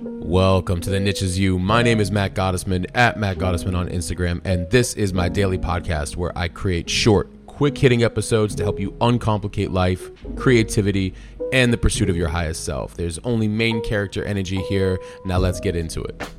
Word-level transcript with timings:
Welcome 0.00 0.80
to 0.82 0.90
the 0.90 1.00
Niche 1.00 1.22
Is 1.22 1.40
You. 1.40 1.58
My 1.58 1.82
name 1.82 1.98
is 1.98 2.12
Matt 2.12 2.32
Gottesman 2.34 2.86
at 2.94 3.18
Matt 3.18 3.38
Gottesman 3.38 3.76
on 3.76 3.88
Instagram, 3.88 4.40
and 4.44 4.70
this 4.70 4.94
is 4.94 5.12
my 5.12 5.28
daily 5.28 5.58
podcast 5.58 6.14
where 6.14 6.30
I 6.38 6.46
create 6.46 6.88
short, 6.88 7.28
quick 7.46 7.76
hitting 7.76 8.04
episodes 8.04 8.54
to 8.54 8.62
help 8.62 8.78
you 8.78 8.92
uncomplicate 9.00 9.72
life, 9.72 10.08
creativity, 10.36 11.14
and 11.52 11.72
the 11.72 11.76
pursuit 11.76 12.08
of 12.08 12.16
your 12.16 12.28
highest 12.28 12.64
self. 12.64 12.94
There's 12.94 13.18
only 13.24 13.48
main 13.48 13.82
character 13.82 14.22
energy 14.22 14.62
here. 14.68 15.00
Now 15.24 15.38
let's 15.38 15.58
get 15.58 15.74
into 15.74 16.04
it. 16.04 16.30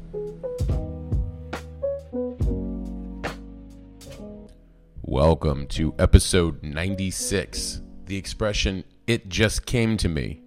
Welcome 5.02 5.68
to 5.68 5.94
episode 6.00 6.64
96. 6.64 7.82
The 8.06 8.16
expression, 8.16 8.86
it 9.06 9.28
just 9.28 9.66
came 9.66 9.98
to 9.98 10.08
me, 10.08 10.44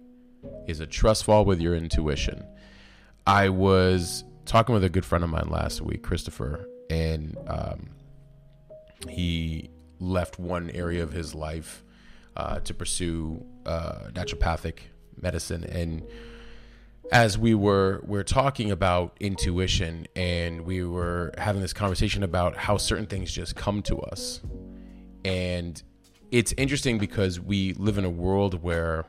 is 0.65 0.79
a 0.79 0.87
trust 0.87 1.25
fall 1.25 1.45
with 1.45 1.61
your 1.61 1.75
intuition. 1.75 2.43
I 3.25 3.49
was 3.49 4.23
talking 4.45 4.73
with 4.73 4.83
a 4.83 4.89
good 4.89 5.05
friend 5.05 5.23
of 5.23 5.29
mine 5.29 5.47
last 5.49 5.81
week, 5.81 6.03
Christopher, 6.03 6.67
and 6.89 7.37
um, 7.47 7.89
he 9.07 9.69
left 9.99 10.39
one 10.39 10.69
area 10.71 11.03
of 11.03 11.13
his 11.13 11.33
life 11.33 11.83
uh, 12.35 12.59
to 12.59 12.73
pursue 12.73 13.45
uh, 13.65 14.09
naturopathic 14.11 14.79
medicine. 15.21 15.63
And 15.63 16.03
as 17.11 17.37
we 17.37 17.53
were 17.53 18.01
we 18.05 18.19
are 18.19 18.23
talking 18.23 18.71
about 18.71 19.15
intuition, 19.21 20.07
and 20.15 20.61
we 20.61 20.83
were 20.83 21.31
having 21.37 21.61
this 21.61 21.73
conversation 21.73 22.23
about 22.23 22.57
how 22.57 22.77
certain 22.77 23.05
things 23.05 23.31
just 23.31 23.55
come 23.55 23.81
to 23.83 23.99
us, 23.99 24.41
and 25.23 25.81
it's 26.31 26.53
interesting 26.57 26.97
because 26.97 27.39
we 27.39 27.73
live 27.73 27.97
in 27.97 28.03
a 28.03 28.09
world 28.09 28.61
where 28.61 29.05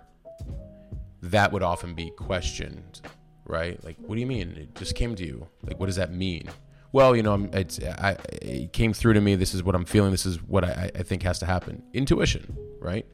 that 1.23 1.51
would 1.53 1.62
often 1.62 1.95
be 1.95 2.11
questioned 2.11 3.01
right? 3.47 3.83
Like, 3.84 3.97
what 3.98 4.14
do 4.14 4.20
you 4.20 4.27
mean? 4.27 4.56
It 4.56 4.75
just 4.75 4.95
came 4.95 5.14
to 5.17 5.25
you. 5.25 5.47
Like, 5.62 5.78
what 5.78 5.87
does 5.87 5.97
that 5.97 6.12
mean? 6.12 6.48
Well, 6.92 7.17
you 7.17 7.23
know, 7.23 7.33
I'm, 7.33 7.50
it's, 7.53 7.81
I, 7.83 8.17
it 8.41 8.73
came 8.73 8.92
through 8.92 9.14
to 9.14 9.20
me. 9.20 9.34
This 9.34 9.53
is 9.53 9.62
what 9.62 9.75
I'm 9.75 9.84
feeling. 9.84 10.12
This 10.12 10.27
is 10.27 10.42
what 10.42 10.64
I, 10.64 10.91
I 10.95 11.03
think 11.03 11.23
has 11.25 11.39
to 11.41 11.47
happen. 11.47 11.83
Intuition, 11.92 12.56
right? 12.81 13.06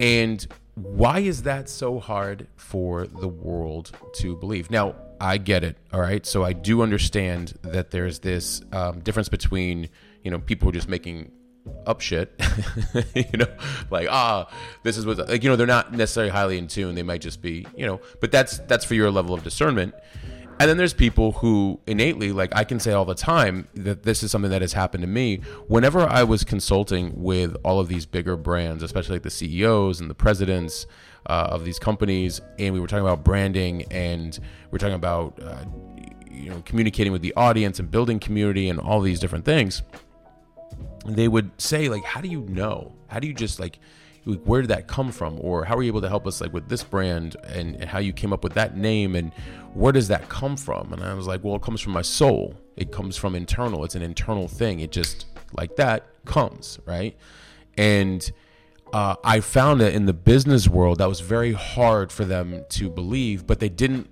And 0.00 0.46
why 0.74 1.18
is 1.18 1.42
that 1.42 1.68
so 1.68 1.98
hard 1.98 2.46
for 2.56 3.06
the 3.06 3.28
world 3.28 3.92
to 4.14 4.36
believe? 4.36 4.70
Now, 4.70 4.94
I 5.20 5.36
get 5.36 5.62
it. 5.62 5.76
All 5.92 6.00
right. 6.00 6.24
So 6.24 6.42
I 6.42 6.54
do 6.54 6.80
understand 6.80 7.58
that 7.60 7.90
there's 7.90 8.20
this 8.20 8.62
um, 8.72 9.00
difference 9.00 9.28
between, 9.28 9.90
you 10.24 10.30
know, 10.30 10.38
people 10.38 10.64
who 10.64 10.70
are 10.70 10.72
just 10.72 10.88
making 10.88 11.30
up 11.86 12.00
shit, 12.00 12.32
you 13.14 13.38
know, 13.38 13.46
like 13.90 14.08
ah, 14.10 14.50
this 14.82 14.96
is 14.96 15.06
what 15.06 15.18
like 15.28 15.42
you 15.42 15.50
know 15.50 15.56
they're 15.56 15.66
not 15.66 15.92
necessarily 15.92 16.30
highly 16.30 16.58
in 16.58 16.66
tune. 16.66 16.94
They 16.94 17.02
might 17.02 17.20
just 17.20 17.42
be 17.42 17.66
you 17.76 17.86
know, 17.86 18.00
but 18.20 18.32
that's 18.32 18.58
that's 18.60 18.84
for 18.84 18.94
your 18.94 19.10
level 19.10 19.34
of 19.34 19.42
discernment. 19.42 19.94
And 20.60 20.68
then 20.68 20.76
there's 20.76 20.92
people 20.92 21.32
who 21.32 21.80
innately, 21.86 22.32
like 22.32 22.54
I 22.54 22.64
can 22.64 22.78
say 22.78 22.92
all 22.92 23.06
the 23.06 23.14
time 23.14 23.66
that 23.72 24.02
this 24.02 24.22
is 24.22 24.30
something 24.30 24.50
that 24.50 24.60
has 24.60 24.74
happened 24.74 25.00
to 25.00 25.08
me. 25.08 25.36
Whenever 25.68 26.00
I 26.00 26.22
was 26.22 26.44
consulting 26.44 27.22
with 27.22 27.56
all 27.64 27.80
of 27.80 27.88
these 27.88 28.04
bigger 28.04 28.36
brands, 28.36 28.82
especially 28.82 29.14
like 29.14 29.22
the 29.22 29.30
CEOs 29.30 30.02
and 30.02 30.10
the 30.10 30.14
presidents 30.14 30.86
uh, 31.24 31.48
of 31.50 31.64
these 31.64 31.78
companies, 31.78 32.42
and 32.58 32.74
we 32.74 32.80
were 32.80 32.86
talking 32.86 33.06
about 33.06 33.24
branding 33.24 33.84
and 33.90 34.38
we 34.70 34.76
are 34.76 34.78
talking 34.78 34.96
about 34.96 35.40
uh, 35.42 35.64
you 36.30 36.50
know 36.50 36.62
communicating 36.66 37.12
with 37.12 37.22
the 37.22 37.32
audience 37.36 37.78
and 37.78 37.90
building 37.90 38.18
community 38.18 38.68
and 38.68 38.78
all 38.78 39.00
these 39.00 39.18
different 39.18 39.46
things 39.46 39.82
they 41.06 41.28
would 41.28 41.50
say 41.60 41.88
like 41.88 42.04
how 42.04 42.20
do 42.20 42.28
you 42.28 42.42
know? 42.42 42.92
How 43.08 43.18
do 43.18 43.26
you 43.26 43.34
just 43.34 43.58
like 43.58 43.78
where 44.44 44.60
did 44.60 44.68
that 44.68 44.86
come 44.86 45.10
from? 45.10 45.38
Or 45.40 45.64
how 45.64 45.76
are 45.76 45.82
you 45.82 45.88
able 45.88 46.02
to 46.02 46.08
help 46.08 46.26
us 46.26 46.40
like 46.40 46.52
with 46.52 46.68
this 46.68 46.82
brand 46.82 47.36
and, 47.44 47.74
and, 47.76 47.84
how 47.84 47.98
you 47.98 48.12
came 48.12 48.34
up 48.34 48.44
with 48.44 48.52
that 48.54 48.76
name? 48.76 49.16
And 49.16 49.32
where 49.72 49.92
does 49.92 50.08
that 50.08 50.28
come 50.28 50.56
from? 50.56 50.92
And 50.92 51.02
i 51.02 51.14
was 51.14 51.26
like 51.26 51.42
well 51.42 51.56
it 51.56 51.62
comes 51.62 51.80
from 51.80 51.92
my 51.92 52.02
soul. 52.02 52.54
It 52.76 52.92
comes 52.92 53.16
from 53.16 53.34
internal. 53.34 53.84
It's 53.84 53.94
an 53.94 54.02
internal 54.02 54.48
thing. 54.48 54.80
It 54.80 54.92
just 54.92 55.26
like 55.52 55.76
that 55.76 56.06
comes 56.24 56.78
right? 56.86 57.16
And 57.76 58.30
uh, 58.92 59.14
i 59.22 59.38
found 59.38 59.80
that 59.80 59.94
in 59.94 60.06
the 60.06 60.12
business 60.12 60.66
world 60.66 60.98
that 60.98 61.08
was 61.08 61.20
very 61.20 61.52
hard 61.52 62.10
for 62.10 62.24
them 62.24 62.64
to 62.68 62.90
believe 62.90 63.46
but 63.46 63.60
they 63.60 63.68
didn't 63.68 64.10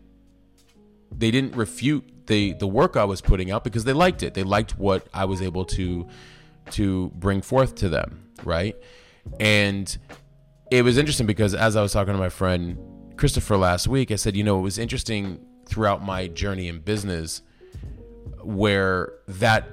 they 1.11 1.33
didn't 1.33 1.57
refute 1.57 2.27
the 2.29 2.53
the 2.55 2.67
work 2.67 2.97
i 2.97 3.05
was 3.05 3.21
putting 3.21 3.51
out 3.51 3.65
because 3.65 3.85
they 3.85 3.93
liked 3.93 4.23
it. 4.23 4.35
They 4.35 4.45
liked 4.45 4.79
what 4.79 5.09
i 5.13 5.25
was 5.25 5.43
able 5.43 5.65
to 5.65 6.07
to 6.73 7.11
bring 7.15 7.43
forth 7.43 7.75
to 7.77 7.89
them, 7.89 8.31
right? 8.45 8.77
And 9.41 9.97
it 10.71 10.83
was 10.83 10.99
interesting 10.99 11.27
because 11.27 11.55
as 11.55 11.77
I 11.77 11.83
was 11.83 11.93
talking 11.93 12.13
to 12.13 12.19
my 12.19 12.29
friend 12.29 12.79
Christopher 13.17 13.57
last 13.57 13.89
week, 13.89 14.11
I 14.11 14.17
said, 14.17 14.37
you 14.37 14.45
know, 14.45 14.59
it 14.59 14.63
was 14.63 14.79
interesting 14.79 15.45
throughout 15.67 16.05
my 16.05 16.29
journey 16.29 16.69
in 16.69 16.81
business 16.81 17.43
where 18.43 19.13
that 19.27 19.69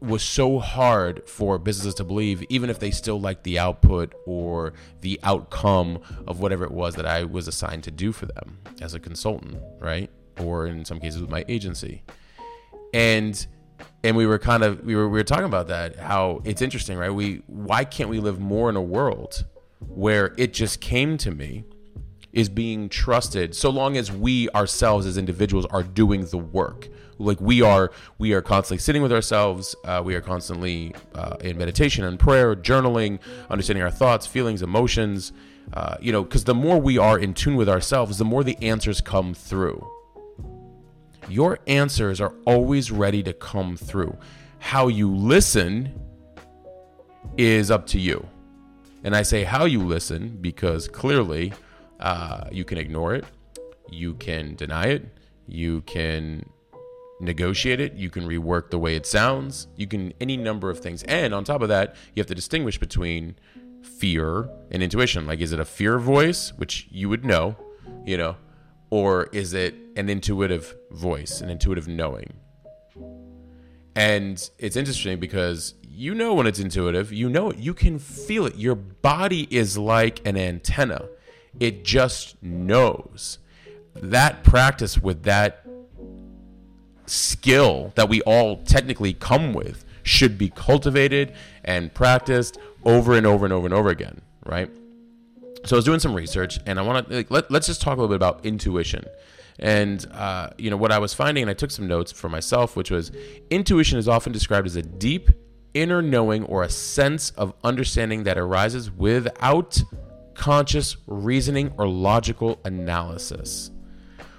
was 0.00 0.22
so 0.22 0.58
hard 0.58 1.28
for 1.28 1.58
businesses 1.58 1.94
to 1.94 2.04
believe, 2.04 2.42
even 2.48 2.70
if 2.70 2.78
they 2.78 2.90
still 2.90 3.20
liked 3.20 3.44
the 3.44 3.58
output 3.58 4.14
or 4.26 4.72
the 5.00 5.18
outcome 5.22 5.98
of 6.26 6.40
whatever 6.40 6.64
it 6.64 6.70
was 6.70 6.94
that 6.94 7.06
I 7.06 7.24
was 7.24 7.48
assigned 7.48 7.84
to 7.84 7.90
do 7.90 8.12
for 8.12 8.26
them 8.26 8.58
as 8.80 8.94
a 8.94 9.00
consultant, 9.00 9.58
right? 9.80 10.10
Or 10.40 10.66
in 10.66 10.84
some 10.84 11.00
cases 11.00 11.20
with 11.20 11.30
my 11.30 11.44
agency. 11.48 12.04
And 12.94 13.44
and 14.04 14.16
we 14.16 14.26
were 14.26 14.38
kind 14.38 14.62
of 14.62 14.84
we 14.84 14.94
were 14.94 15.08
we 15.08 15.18
were 15.18 15.24
talking 15.24 15.44
about 15.44 15.68
that 15.68 15.96
how 15.96 16.40
it's 16.44 16.62
interesting 16.62 16.96
right? 16.98 17.10
We 17.10 17.42
why 17.46 17.84
can't 17.84 18.08
we 18.08 18.20
live 18.20 18.38
more 18.38 18.70
in 18.70 18.76
a 18.76 18.82
world 18.82 19.44
where 19.80 20.34
it 20.36 20.52
just 20.52 20.80
came 20.80 21.16
to 21.18 21.30
me 21.30 21.64
is 22.32 22.48
being 22.48 22.88
trusted 22.88 23.54
so 23.54 23.70
long 23.70 23.96
as 23.96 24.12
we 24.12 24.48
ourselves 24.50 25.06
as 25.06 25.16
individuals 25.16 25.66
are 25.66 25.82
doing 25.82 26.26
the 26.26 26.38
work. 26.38 26.88
Like 27.18 27.40
we 27.40 27.62
are 27.62 27.90
we 28.18 28.32
are 28.32 28.42
constantly 28.42 28.80
sitting 28.80 29.02
with 29.02 29.12
ourselves 29.12 29.74
uh, 29.84 30.02
we 30.04 30.14
are 30.14 30.20
constantly 30.20 30.94
uh, 31.14 31.36
in 31.40 31.58
meditation 31.58 32.04
and 32.04 32.18
prayer 32.18 32.54
journaling 32.54 33.18
understanding 33.50 33.82
our 33.82 33.90
thoughts 33.90 34.24
feelings 34.24 34.62
emotions 34.62 35.32
uh, 35.72 35.96
you 36.00 36.12
know 36.12 36.22
because 36.22 36.44
the 36.44 36.54
more 36.54 36.78
we 36.80 36.96
are 36.96 37.18
in 37.18 37.34
tune 37.34 37.56
with 37.56 37.68
ourselves 37.68 38.18
the 38.18 38.24
more 38.24 38.44
the 38.44 38.56
answers 38.62 39.00
come 39.00 39.34
through 39.34 39.84
your 41.28 41.58
answers 41.66 42.20
are 42.20 42.34
always 42.44 42.90
ready 42.90 43.22
to 43.22 43.32
come 43.32 43.76
through. 43.76 44.16
How 44.58 44.88
you 44.88 45.14
listen 45.14 46.00
is 47.36 47.70
up 47.70 47.86
to 47.88 48.00
you. 48.00 48.26
And 49.04 49.14
I 49.14 49.22
say 49.22 49.44
how 49.44 49.64
you 49.64 49.82
listen 49.82 50.38
because 50.40 50.88
clearly 50.88 51.52
uh, 52.00 52.44
you 52.50 52.64
can 52.64 52.78
ignore 52.78 53.14
it, 53.14 53.24
you 53.90 54.14
can 54.14 54.56
deny 54.56 54.86
it, 54.86 55.06
you 55.46 55.82
can 55.82 56.48
negotiate 57.20 57.80
it, 57.80 57.94
you 57.94 58.10
can 58.10 58.26
rework 58.26 58.70
the 58.70 58.78
way 58.78 58.96
it 58.96 59.06
sounds, 59.06 59.68
you 59.76 59.86
can 59.86 60.12
any 60.20 60.36
number 60.36 60.70
of 60.70 60.80
things. 60.80 61.02
And 61.04 61.32
on 61.32 61.44
top 61.44 61.62
of 61.62 61.68
that, 61.68 61.94
you 62.14 62.20
have 62.20 62.26
to 62.26 62.34
distinguish 62.34 62.78
between 62.78 63.36
fear 63.82 64.48
and 64.70 64.82
intuition. 64.82 65.26
Like, 65.26 65.40
is 65.40 65.52
it 65.52 65.60
a 65.60 65.64
fear 65.64 65.98
voice, 65.98 66.52
which 66.56 66.88
you 66.90 67.08
would 67.08 67.24
know, 67.24 67.56
you 68.04 68.16
know, 68.16 68.36
or 68.90 69.24
is 69.32 69.54
it 69.54 69.74
an 69.98 70.08
intuitive 70.08 70.74
voice, 70.90 71.40
an 71.40 71.50
intuitive 71.50 71.88
knowing? 71.88 72.34
And 73.94 74.48
it's 74.58 74.76
interesting 74.76 75.18
because 75.18 75.74
you 75.82 76.14
know 76.14 76.34
when 76.34 76.46
it's 76.46 76.60
intuitive, 76.60 77.12
you 77.12 77.28
know 77.28 77.50
it, 77.50 77.58
you 77.58 77.74
can 77.74 77.98
feel 77.98 78.46
it. 78.46 78.56
Your 78.56 78.76
body 78.76 79.48
is 79.50 79.76
like 79.76 80.26
an 80.26 80.36
antenna, 80.36 81.08
it 81.58 81.84
just 81.84 82.40
knows. 82.42 83.38
That 83.94 84.44
practice 84.44 84.98
with 84.98 85.24
that 85.24 85.66
skill 87.06 87.92
that 87.96 88.08
we 88.08 88.22
all 88.22 88.62
technically 88.62 89.12
come 89.12 89.52
with 89.52 89.84
should 90.04 90.38
be 90.38 90.50
cultivated 90.50 91.34
and 91.64 91.92
practiced 91.92 92.58
over 92.84 93.14
and 93.14 93.26
over 93.26 93.44
and 93.44 93.52
over 93.52 93.66
and 93.66 93.74
over 93.74 93.88
again, 93.88 94.20
right? 94.46 94.70
so 95.64 95.76
I 95.76 95.78
was 95.78 95.84
doing 95.84 96.00
some 96.00 96.14
research, 96.14 96.58
and 96.66 96.78
I 96.78 96.82
want 96.82 97.08
to 97.08 97.16
like, 97.16 97.30
let, 97.30 97.50
let's 97.50 97.66
just 97.66 97.80
talk 97.80 97.98
a 97.98 98.00
little 98.00 98.08
bit 98.08 98.16
about 98.16 98.44
intuition. 98.44 99.04
And 99.58 100.04
uh, 100.12 100.50
you 100.56 100.70
know 100.70 100.76
what 100.76 100.92
I 100.92 100.98
was 100.98 101.14
finding, 101.14 101.42
and 101.42 101.50
I 101.50 101.54
took 101.54 101.70
some 101.70 101.86
notes 101.86 102.12
for 102.12 102.28
myself, 102.28 102.76
which 102.76 102.90
was 102.90 103.10
intuition 103.50 103.98
is 103.98 104.08
often 104.08 104.32
described 104.32 104.66
as 104.66 104.76
a 104.76 104.82
deep 104.82 105.30
inner 105.74 106.00
knowing 106.00 106.44
or 106.44 106.62
a 106.62 106.68
sense 106.68 107.30
of 107.30 107.54
understanding 107.64 108.24
that 108.24 108.38
arises 108.38 108.90
without 108.90 109.82
conscious 110.34 110.96
reasoning 111.06 111.72
or 111.76 111.88
logical 111.88 112.60
analysis 112.64 113.70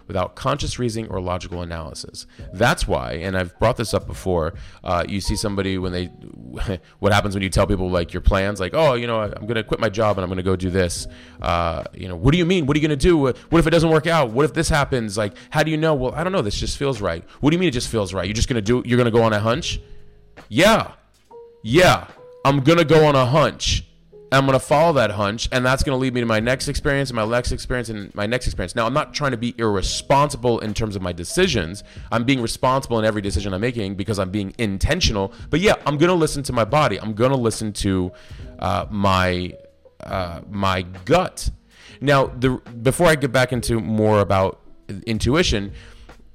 without 0.09 0.35
conscious 0.35 0.79
reasoning 0.79 1.07
or 1.11 1.21
logical 1.21 1.61
analysis. 1.61 2.25
That's 2.51 2.88
why, 2.88 3.13
and 3.13 3.38
I've 3.38 3.57
brought 3.59 3.77
this 3.77 3.94
up 3.94 4.07
before, 4.07 4.56
uh, 4.83 5.06
you 5.07 5.21
see 5.21 5.35
somebody 5.35 5.77
when 5.77 5.91
they, 5.91 6.06
what 7.00 7.13
happens 7.13 7.35
when 7.35 7.44
you 7.44 7.50
tell 7.50 7.67
people 7.67 7.91
like 7.91 8.11
your 8.11 8.21
plans, 8.21 8.59
like, 8.59 8.73
oh, 8.73 8.95
you 8.95 9.06
know, 9.06 9.21
I'm 9.21 9.44
going 9.44 9.53
to 9.53 9.63
quit 9.63 9.79
my 9.79 9.88
job 9.88 10.17
and 10.17 10.23
I'm 10.23 10.29
going 10.29 10.38
to 10.38 10.44
go 10.44 10.56
do 10.56 10.71
this. 10.71 11.07
Uh, 11.41 11.83
you 11.94 12.07
know, 12.07 12.15
what 12.15 12.31
do 12.31 12.39
you 12.39 12.45
mean? 12.45 12.65
What 12.65 12.75
are 12.75 12.79
you 12.79 12.88
going 12.88 12.97
to 12.97 13.07
do? 13.07 13.17
What 13.17 13.59
if 13.59 13.67
it 13.67 13.69
doesn't 13.69 13.91
work 13.91 14.07
out? 14.07 14.31
What 14.31 14.45
if 14.45 14.53
this 14.53 14.67
happens? 14.67 15.15
Like, 15.15 15.33
how 15.51 15.61
do 15.61 15.69
you 15.69 15.77
know? 15.77 15.94
Well, 15.94 16.13
I 16.15 16.23
don't 16.23 16.33
know. 16.33 16.41
This 16.41 16.59
just 16.59 16.77
feels 16.77 17.00
right. 17.00 17.23
What 17.39 17.51
do 17.51 17.56
you 17.56 17.59
mean 17.59 17.69
it 17.69 17.73
just 17.73 17.89
feels 17.89 18.11
right? 18.11 18.25
You're 18.25 18.33
just 18.33 18.50
going 18.50 18.56
to 18.56 18.61
do, 18.61 18.81
you're 18.89 18.97
going 18.97 19.06
to 19.06 19.15
go 19.15 19.23
on 19.23 19.31
a 19.31 19.39
hunch? 19.39 19.79
Yeah. 20.50 20.94
Yeah. 21.61 22.07
I'm 22.44 22.61
going 22.61 22.79
to 22.79 22.85
go 22.85 23.06
on 23.06 23.15
a 23.15 23.27
hunch. 23.27 23.85
I'm 24.31 24.45
going 24.45 24.57
to 24.57 24.63
follow 24.63 24.93
that 24.93 25.11
hunch, 25.11 25.49
and 25.51 25.65
that's 25.65 25.81
going 25.81 25.95
to 25.95 25.99
lead 25.99 26.13
me 26.13 26.21
to 26.21 26.25
my 26.25 26.39
next 26.39 26.67
experience, 26.67 27.09
and 27.09 27.15
my 27.15 27.25
next 27.25 27.51
experience, 27.51 27.89
and 27.89 28.13
my 28.13 28.27
next 28.27 28.45
experience. 28.45 28.75
Now, 28.75 28.85
I'm 28.85 28.93
not 28.93 29.13
trying 29.13 29.31
to 29.31 29.37
be 29.37 29.55
irresponsible 29.57 30.59
in 30.59 30.73
terms 30.73 30.95
of 30.95 31.01
my 31.01 31.11
decisions. 31.11 31.83
I'm 32.11 32.23
being 32.23 32.41
responsible 32.41 32.99
in 32.99 33.05
every 33.05 33.21
decision 33.21 33.53
I'm 33.53 33.61
making 33.61 33.95
because 33.95 34.19
I'm 34.19 34.29
being 34.29 34.53
intentional. 34.57 35.33
But 35.49 35.61
yeah, 35.61 35.75
I'm 35.85 35.97
going 35.97 36.09
to 36.09 36.15
listen 36.15 36.43
to 36.43 36.53
my 36.53 36.65
body. 36.65 36.99
I'm 37.01 37.13
going 37.13 37.31
to 37.31 37.37
listen 37.37 37.73
to 37.73 38.11
uh, 38.59 38.85
my 38.89 39.53
uh, 40.03 40.41
my 40.49 40.83
gut. 41.05 41.49
Now, 42.01 42.27
the 42.27 42.57
before 42.81 43.07
I 43.07 43.15
get 43.15 43.31
back 43.31 43.51
into 43.51 43.79
more 43.79 44.19
about 44.21 44.61
intuition, 45.05 45.73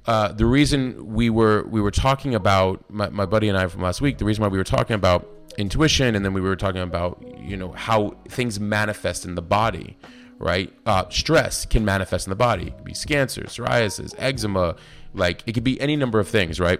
uh, 0.07 0.31
the 0.31 0.45
reason 0.45 1.13
we 1.13 1.29
were 1.29 1.63
we 1.63 1.81
were 1.81 1.91
talking 1.91 2.35
about 2.35 2.83
my, 2.89 3.09
my 3.09 3.25
buddy 3.25 3.49
and 3.49 3.57
I 3.57 3.67
from 3.67 3.81
last 3.81 4.01
week, 4.01 4.17
the 4.19 4.25
reason 4.25 4.41
why 4.41 4.47
we 4.49 4.57
were 4.57 4.63
talking 4.63 4.93
about 4.93 5.27
intuition, 5.57 6.15
and 6.15 6.23
then 6.23 6.33
we 6.33 6.41
were 6.41 6.55
talking 6.55 6.81
about 6.81 7.23
you 7.39 7.57
know 7.57 7.71
how 7.71 8.15
things 8.29 8.59
manifest 8.59 9.25
in 9.25 9.35
the 9.35 9.41
body, 9.41 9.97
right? 10.37 10.71
Uh, 10.85 11.09
stress 11.09 11.65
can 11.65 11.83
manifest 11.85 12.27
in 12.27 12.29
the 12.29 12.35
body. 12.35 12.67
It 12.67 12.75
could 12.75 12.85
be 12.85 12.93
cancer, 12.93 13.43
psoriasis, 13.43 14.13
eczema, 14.17 14.75
like 15.13 15.43
it 15.47 15.53
could 15.53 15.63
be 15.63 15.79
any 15.81 15.95
number 15.95 16.19
of 16.19 16.27
things, 16.27 16.59
right? 16.59 16.79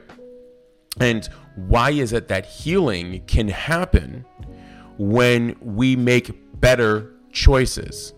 And 1.00 1.28
why 1.56 1.92
is 1.92 2.13
it 2.13 2.28
that 2.30 2.45
healing 2.45 3.24
can 3.28 3.48
happen 3.48 4.25
when 4.98 5.56
we 5.62 5.95
make 5.95 6.31
better 6.60 7.12
choices? 7.31 8.13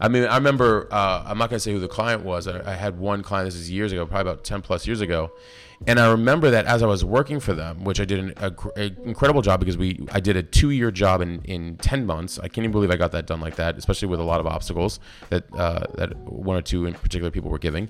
I 0.00 0.08
mean, 0.08 0.24
I 0.24 0.36
remember, 0.36 0.88
uh, 0.90 1.24
I'm 1.26 1.38
not 1.38 1.50
going 1.50 1.58
to 1.58 1.60
say 1.60 1.72
who 1.72 1.78
the 1.78 1.88
client 1.88 2.24
was. 2.24 2.46
I, 2.46 2.72
I, 2.72 2.74
had 2.74 2.98
one 2.98 3.22
client, 3.22 3.46
this 3.46 3.54
is 3.54 3.70
years 3.70 3.92
ago, 3.92 4.06
probably 4.06 4.30
about 4.30 4.44
10 4.44 4.62
plus 4.62 4.86
years 4.86 5.00
ago. 5.00 5.32
And 5.86 6.00
I 6.00 6.10
remember 6.10 6.50
that 6.50 6.66
as 6.66 6.82
I 6.82 6.86
was 6.86 7.04
working 7.04 7.38
for 7.38 7.54
them, 7.54 7.84
which 7.84 8.00
I 8.00 8.04
did 8.04 8.18
an 8.18 8.32
a, 8.38 8.52
a 8.76 8.84
incredible 9.04 9.42
job 9.42 9.60
because 9.60 9.78
we 9.78 10.06
I 10.10 10.18
did 10.18 10.36
a 10.36 10.42
two 10.42 10.70
year 10.70 10.90
job 10.90 11.20
in, 11.20 11.40
in 11.44 11.76
10 11.76 12.04
months. 12.04 12.38
I 12.38 12.48
can't 12.48 12.58
even 12.58 12.72
believe 12.72 12.90
I 12.90 12.96
got 12.96 13.12
that 13.12 13.26
done 13.26 13.40
like 13.40 13.54
that, 13.56 13.78
especially 13.78 14.08
with 14.08 14.18
a 14.18 14.24
lot 14.24 14.40
of 14.40 14.46
obstacles 14.46 14.98
that, 15.28 15.44
uh, 15.54 15.84
that 15.94 16.16
one 16.16 16.56
or 16.56 16.62
two 16.62 16.86
in 16.86 16.94
particular 16.94 17.30
people 17.30 17.50
were 17.50 17.60
giving. 17.60 17.88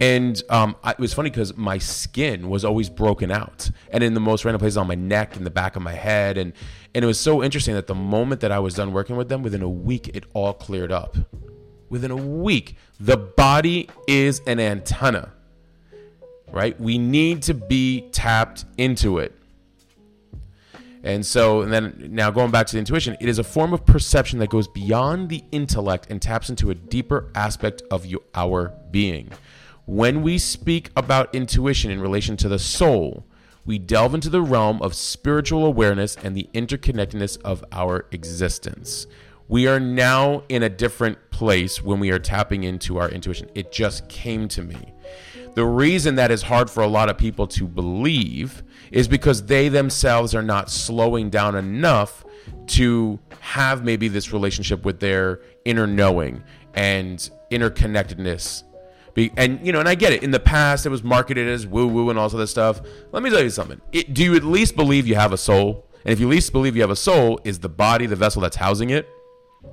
And 0.00 0.42
um, 0.48 0.76
I, 0.82 0.92
it 0.92 0.98
was 0.98 1.12
funny 1.12 1.28
because 1.28 1.56
my 1.56 1.76
skin 1.76 2.48
was 2.48 2.64
always 2.64 2.88
broken 2.88 3.30
out 3.30 3.70
and 3.90 4.02
in 4.02 4.14
the 4.14 4.20
most 4.20 4.46
random 4.46 4.58
places 4.58 4.78
on 4.78 4.86
my 4.86 4.94
neck 4.94 5.36
and 5.36 5.44
the 5.44 5.50
back 5.50 5.76
of 5.76 5.82
my 5.82 5.92
head. 5.92 6.38
And, 6.38 6.54
and 6.94 7.04
it 7.04 7.06
was 7.06 7.20
so 7.20 7.42
interesting 7.42 7.74
that 7.74 7.86
the 7.86 7.94
moment 7.94 8.40
that 8.40 8.50
I 8.50 8.60
was 8.60 8.74
done 8.74 8.94
working 8.94 9.16
with 9.16 9.28
them, 9.28 9.42
within 9.42 9.60
a 9.60 9.68
week, 9.68 10.08
it 10.14 10.24
all 10.32 10.54
cleared 10.54 10.90
up. 10.90 11.16
Within 11.90 12.10
a 12.10 12.16
week, 12.16 12.76
the 12.98 13.18
body 13.18 13.90
is 14.06 14.40
an 14.46 14.58
antenna, 14.58 15.32
right? 16.50 16.80
We 16.80 16.96
need 16.96 17.42
to 17.42 17.54
be 17.54 18.08
tapped 18.12 18.64
into 18.78 19.18
it. 19.18 19.34
And 21.02 21.24
so, 21.24 21.62
and 21.62 21.72
then 21.72 22.08
now 22.10 22.30
going 22.30 22.50
back 22.50 22.66
to 22.68 22.72
the 22.72 22.78
intuition, 22.78 23.16
it 23.20 23.28
is 23.28 23.38
a 23.38 23.44
form 23.44 23.72
of 23.72 23.84
perception 23.86 24.38
that 24.38 24.50
goes 24.50 24.68
beyond 24.68 25.30
the 25.30 25.42
intellect 25.50 26.06
and 26.10 26.20
taps 26.20 26.50
into 26.50 26.70
a 26.70 26.74
deeper 26.74 27.30
aspect 27.34 27.82
of 27.90 28.06
you, 28.06 28.22
our 28.34 28.74
being. 28.90 29.30
When 29.90 30.22
we 30.22 30.38
speak 30.38 30.92
about 30.94 31.34
intuition 31.34 31.90
in 31.90 32.00
relation 32.00 32.36
to 32.36 32.48
the 32.48 32.60
soul, 32.60 33.26
we 33.66 33.76
delve 33.80 34.14
into 34.14 34.30
the 34.30 34.40
realm 34.40 34.80
of 34.82 34.94
spiritual 34.94 35.66
awareness 35.66 36.14
and 36.14 36.36
the 36.36 36.48
interconnectedness 36.54 37.42
of 37.42 37.64
our 37.72 38.06
existence. 38.12 39.08
We 39.48 39.66
are 39.66 39.80
now 39.80 40.44
in 40.48 40.62
a 40.62 40.68
different 40.68 41.18
place 41.32 41.82
when 41.82 41.98
we 41.98 42.12
are 42.12 42.20
tapping 42.20 42.62
into 42.62 42.98
our 42.98 43.08
intuition. 43.08 43.50
It 43.56 43.72
just 43.72 44.08
came 44.08 44.46
to 44.50 44.62
me. 44.62 44.94
The 45.54 45.66
reason 45.66 46.14
that 46.14 46.30
is 46.30 46.42
hard 46.42 46.70
for 46.70 46.84
a 46.84 46.88
lot 46.88 47.08
of 47.08 47.18
people 47.18 47.48
to 47.48 47.66
believe 47.66 48.62
is 48.92 49.08
because 49.08 49.46
they 49.46 49.68
themselves 49.68 50.36
are 50.36 50.42
not 50.42 50.70
slowing 50.70 51.30
down 51.30 51.56
enough 51.56 52.24
to 52.68 53.18
have 53.40 53.84
maybe 53.84 54.06
this 54.06 54.32
relationship 54.32 54.84
with 54.84 55.00
their 55.00 55.40
inner 55.64 55.88
knowing 55.88 56.44
and 56.74 57.28
interconnectedness 57.50 58.62
and 59.36 59.64
you 59.64 59.72
know, 59.72 59.80
and 59.80 59.88
I 59.88 59.94
get 59.94 60.12
it. 60.12 60.22
In 60.22 60.30
the 60.30 60.40
past, 60.40 60.86
it 60.86 60.88
was 60.88 61.02
marketed 61.02 61.48
as 61.48 61.66
woo 61.66 61.86
woo 61.86 62.10
and 62.10 62.18
all 62.18 62.26
of 62.26 62.32
this 62.32 62.50
stuff. 62.50 62.80
Let 63.12 63.22
me 63.22 63.30
tell 63.30 63.42
you 63.42 63.50
something. 63.50 63.80
It, 63.92 64.14
do 64.14 64.24
you 64.24 64.34
at 64.36 64.44
least 64.44 64.76
believe 64.76 65.06
you 65.06 65.16
have 65.16 65.32
a 65.32 65.38
soul? 65.38 65.86
And 66.04 66.12
if 66.12 66.20
you 66.20 66.26
at 66.28 66.30
least 66.30 66.52
believe 66.52 66.76
you 66.76 66.82
have 66.82 66.90
a 66.90 66.96
soul, 66.96 67.40
is 67.44 67.58
the 67.58 67.68
body 67.68 68.06
the 68.06 68.16
vessel 68.16 68.40
that's 68.40 68.56
housing 68.56 68.90
it? 68.90 69.08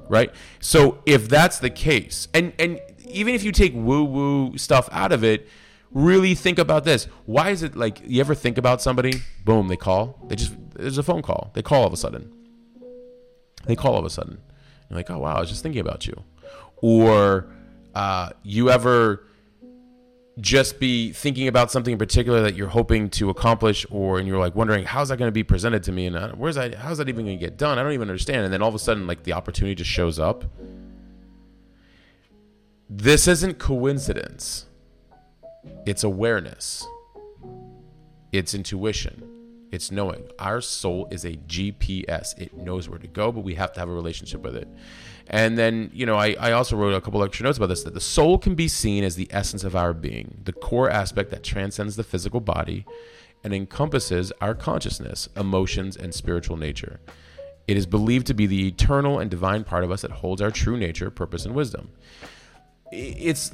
Right. 0.09 0.33
So 0.59 1.01
if 1.05 1.29
that's 1.29 1.59
the 1.59 1.69
case, 1.69 2.27
and 2.33 2.53
and 2.59 2.81
even 3.05 3.33
if 3.35 3.43
you 3.43 3.51
take 3.51 3.73
woo 3.73 4.03
woo 4.03 4.57
stuff 4.57 4.89
out 4.91 5.11
of 5.11 5.23
it, 5.23 5.47
really 5.91 6.35
think 6.35 6.59
about 6.59 6.83
this. 6.83 7.05
Why 7.25 7.49
is 7.49 7.63
it 7.63 7.75
like 7.75 8.01
you 8.05 8.19
ever 8.19 8.35
think 8.35 8.57
about 8.57 8.81
somebody? 8.81 9.13
Boom, 9.45 9.67
they 9.67 9.77
call. 9.77 10.19
They 10.27 10.35
just 10.35 10.53
there's 10.75 10.97
a 10.97 11.03
phone 11.03 11.21
call. 11.21 11.51
They 11.53 11.61
call 11.61 11.81
all 11.81 11.87
of 11.87 11.93
a 11.93 11.97
sudden. 11.97 12.33
They 13.65 13.75
call 13.75 13.93
all 13.93 13.99
of 13.99 14.05
a 14.05 14.09
sudden. 14.09 14.39
You're 14.89 14.97
like, 14.97 15.09
oh 15.09 15.19
wow, 15.19 15.35
I 15.35 15.39
was 15.39 15.49
just 15.49 15.63
thinking 15.63 15.81
about 15.81 16.07
you. 16.07 16.23
Or 16.77 17.47
uh, 17.95 18.29
you 18.43 18.69
ever 18.69 19.26
just 20.39 20.79
be 20.79 21.11
thinking 21.11 21.47
about 21.47 21.71
something 21.71 21.93
in 21.93 21.97
particular 21.97 22.41
that 22.41 22.55
you're 22.55 22.67
hoping 22.67 23.09
to 23.09 23.29
accomplish 23.29 23.85
or 23.89 24.19
and 24.19 24.27
you're 24.27 24.37
like 24.37 24.55
wondering 24.55 24.83
how's 24.85 25.09
that 25.09 25.17
going 25.17 25.27
to 25.27 25.33
be 25.33 25.43
presented 25.43 25.83
to 25.83 25.91
me? 25.91 26.05
And 26.05 26.15
uh, 26.15 26.31
where's 26.33 26.55
that 26.55 26.75
how's 26.75 26.99
that 26.99 27.09
even 27.09 27.25
going 27.25 27.39
to 27.39 27.43
get 27.43 27.57
done? 27.57 27.79
I 27.79 27.83
don't 27.83 27.93
even 27.93 28.09
understand. 28.09 28.43
And 28.43 28.53
then 28.53 28.61
all 28.61 28.69
of 28.69 28.75
a 28.75 28.79
sudden 28.79 29.07
like 29.07 29.23
the 29.23 29.33
opportunity 29.33 29.75
just 29.75 29.89
shows 29.89 30.19
up. 30.19 30.45
This 32.89 33.27
isn't 33.27 33.57
coincidence. 33.57 34.65
It's 35.85 36.03
awareness. 36.03 36.85
It's 38.31 38.53
intuition. 38.53 39.23
It's 39.71 39.91
knowing. 39.91 40.29
Our 40.39 40.61
soul 40.61 41.07
is 41.11 41.25
a 41.25 41.33
gps 41.33 42.37
it 42.39 42.55
knows 42.55 42.87
where 42.87 42.99
to 42.99 43.07
go 43.07 43.31
but 43.31 43.41
we 43.41 43.55
have 43.55 43.73
to 43.73 43.79
have 43.79 43.89
a 43.89 43.93
relationship 43.93 44.41
with 44.41 44.55
it 44.55 44.67
and 45.29 45.57
then, 45.57 45.89
you 45.93 46.05
know, 46.05 46.15
I, 46.15 46.35
I 46.39 46.51
also 46.53 46.77
wrote 46.77 46.93
a 46.93 47.01
couple 47.01 47.23
extra 47.23 47.43
notes 47.43 47.57
about 47.57 47.67
this 47.67 47.83
that 47.83 47.93
the 47.93 48.01
soul 48.01 48.37
can 48.37 48.55
be 48.55 48.67
seen 48.67 49.03
as 49.03 49.15
the 49.15 49.27
essence 49.31 49.63
of 49.63 49.75
our 49.75 49.93
being, 49.93 50.39
the 50.43 50.53
core 50.53 50.89
aspect 50.89 51.31
that 51.31 51.43
transcends 51.43 51.95
the 51.95 52.03
physical 52.03 52.39
body 52.39 52.85
and 53.43 53.53
encompasses 53.53 54.31
our 54.41 54.55
consciousness, 54.55 55.29
emotions, 55.35 55.95
and 55.95 56.13
spiritual 56.13 56.57
nature. 56.57 56.99
It 57.67 57.75
is 57.75 57.85
believed 57.85 58.27
to 58.27 58.33
be 58.33 58.45
the 58.45 58.67
eternal 58.67 59.19
and 59.19 59.29
divine 59.29 59.65
part 59.65 59.83
of 59.83 59.91
us 59.91 60.01
that 60.01 60.11
holds 60.11 60.41
our 60.41 60.51
true 60.51 60.77
nature, 60.77 61.09
purpose, 61.09 61.45
and 61.45 61.53
wisdom 61.53 61.91
it's 62.91 63.49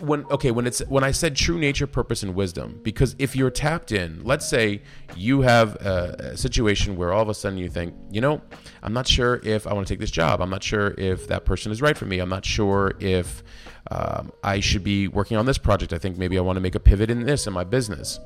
when 0.00 0.24
okay 0.26 0.50
when 0.50 0.66
it's 0.66 0.80
when 0.88 1.04
i 1.04 1.10
said 1.10 1.36
true 1.36 1.58
nature 1.58 1.86
purpose 1.86 2.22
and 2.22 2.34
wisdom 2.34 2.80
because 2.82 3.14
if 3.18 3.36
you're 3.36 3.50
tapped 3.50 3.92
in 3.92 4.22
let's 4.24 4.48
say 4.48 4.80
you 5.14 5.42
have 5.42 5.74
a, 5.76 6.32
a, 6.32 6.36
situation 6.36 6.96
where 6.96 7.12
all 7.12 7.20
of 7.20 7.28
a 7.28 7.34
sudden 7.34 7.58
you 7.58 7.68
think 7.68 7.94
you 8.10 8.20
know 8.20 8.40
i'm 8.82 8.94
not 8.94 9.06
sure 9.06 9.40
if 9.44 9.66
i 9.66 9.72
want 9.74 9.86
to 9.86 9.92
take 9.92 10.00
this 10.00 10.10
job. 10.10 10.40
I'm 10.40 10.50
not 10.50 10.62
sure 10.62 10.94
if 10.96 11.28
that 11.28 11.44
person 11.44 11.70
is 11.70 11.82
right 11.82 11.96
for 11.96 12.06
me. 12.06 12.18
I'm 12.18 12.28
not 12.28 12.44
sure 12.44 12.94
if 13.00 13.42
um, 13.90 14.32
i 14.42 14.60
should 14.60 14.84
be 14.84 15.08
working 15.08 15.36
on 15.36 15.44
this 15.44 15.58
project. 15.58 15.92
I 15.92 15.98
think 15.98 16.16
maybe 16.16 16.38
i 16.38 16.40
want 16.40 16.56
to 16.56 16.60
make 16.60 16.74
a 16.74 16.80
pivot 16.80 17.10
in 17.10 17.24
this 17.24 17.46
in 17.46 17.52
my 17.52 17.64
business. 17.64 18.18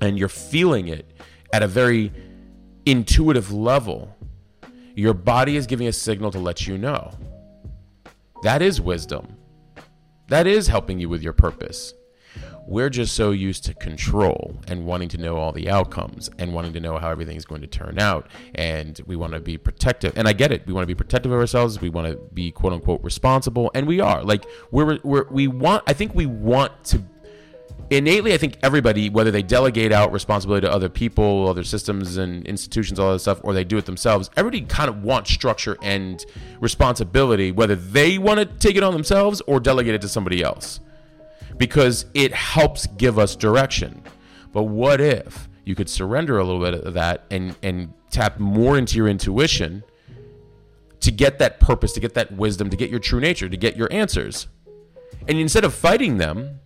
And 0.00 0.18
you're 0.18 0.28
feeling 0.28 0.88
it 0.88 1.18
at 1.52 1.62
a 1.62 1.68
very 1.68 2.12
intuitive 2.84 3.52
level. 3.52 4.14
Your 4.94 5.14
body 5.14 5.56
is 5.56 5.66
giving 5.66 5.86
a 5.86 5.92
signal 5.92 6.30
to 6.32 6.38
let 6.38 6.66
you 6.66 6.76
know. 6.76 7.12
That 8.42 8.60
is 8.60 8.80
wisdom 8.80 9.35
that 10.28 10.46
is 10.46 10.68
helping 10.68 10.98
you 10.98 11.08
with 11.08 11.22
your 11.22 11.32
purpose. 11.32 11.94
We're 12.66 12.90
just 12.90 13.14
so 13.14 13.30
used 13.30 13.64
to 13.66 13.74
control 13.74 14.56
and 14.66 14.86
wanting 14.86 15.08
to 15.10 15.18
know 15.18 15.36
all 15.36 15.52
the 15.52 15.70
outcomes 15.70 16.28
and 16.36 16.52
wanting 16.52 16.72
to 16.72 16.80
know 16.80 16.98
how 16.98 17.10
everything 17.10 17.36
is 17.36 17.44
going 17.44 17.60
to 17.60 17.68
turn 17.68 18.00
out. 18.00 18.26
And 18.56 19.00
we 19.06 19.14
want 19.14 19.34
to 19.34 19.40
be 19.40 19.56
protective. 19.56 20.14
And 20.16 20.26
I 20.26 20.32
get 20.32 20.50
it. 20.50 20.66
We 20.66 20.72
want 20.72 20.82
to 20.82 20.88
be 20.88 20.94
protective 20.96 21.30
of 21.30 21.38
ourselves. 21.38 21.80
We 21.80 21.90
want 21.90 22.08
to 22.08 22.16
be 22.34 22.50
quote 22.50 22.72
unquote 22.72 23.04
responsible. 23.04 23.70
And 23.72 23.86
we 23.86 24.00
are. 24.00 24.24
Like, 24.24 24.46
we're, 24.72 24.98
we're, 25.04 25.28
we 25.30 25.46
want, 25.46 25.84
I 25.86 25.92
think 25.92 26.16
we 26.16 26.26
want 26.26 26.72
to 26.86 27.04
innately, 27.90 28.34
I 28.34 28.38
think 28.38 28.58
everybody, 28.62 29.10
whether 29.10 29.30
they 29.30 29.42
delegate 29.42 29.92
out 29.92 30.12
responsibility 30.12 30.66
to 30.66 30.72
other 30.72 30.88
people, 30.88 31.48
other 31.48 31.64
systems 31.64 32.16
and 32.16 32.46
institutions, 32.46 32.98
all 32.98 33.12
that 33.12 33.20
stuff, 33.20 33.40
or 33.42 33.52
they 33.52 33.64
do 33.64 33.76
it 33.78 33.86
themselves, 33.86 34.30
everybody 34.36 34.62
kind 34.62 34.88
of 34.88 35.02
wants 35.02 35.30
structure 35.30 35.76
and 35.82 36.24
responsibility, 36.60 37.52
whether 37.52 37.76
they 37.76 38.18
want 38.18 38.40
to 38.40 38.46
take 38.46 38.76
it 38.76 38.82
on 38.82 38.92
themselves 38.92 39.40
or 39.46 39.60
delegate 39.60 39.94
it 39.94 40.00
to 40.02 40.08
somebody 40.08 40.42
else, 40.42 40.80
because 41.56 42.06
it 42.14 42.32
helps 42.32 42.86
give 42.86 43.18
us 43.18 43.36
direction. 43.36 44.02
But 44.52 44.64
what 44.64 45.00
if 45.00 45.48
you 45.64 45.74
could 45.74 45.88
surrender 45.88 46.38
a 46.38 46.44
little 46.44 46.60
bit 46.60 46.74
of 46.74 46.94
that 46.94 47.24
and 47.30 47.54
and 47.62 47.92
tap 48.10 48.38
more 48.38 48.78
into 48.78 48.96
your 48.96 49.08
intuition 49.08 49.82
to 51.00 51.10
get 51.10 51.38
that 51.38 51.60
purpose, 51.60 51.92
to 51.92 52.00
get 52.00 52.14
that 52.14 52.32
wisdom, 52.32 52.70
to 52.70 52.76
get 52.76 52.88
your 52.88 53.00
true 53.00 53.20
nature, 53.20 53.48
to 53.48 53.56
get 53.56 53.76
your 53.76 53.92
answers, 53.92 54.48
and 55.28 55.38
instead 55.38 55.64
of 55.64 55.74
fighting 55.74 56.16
them 56.16 56.60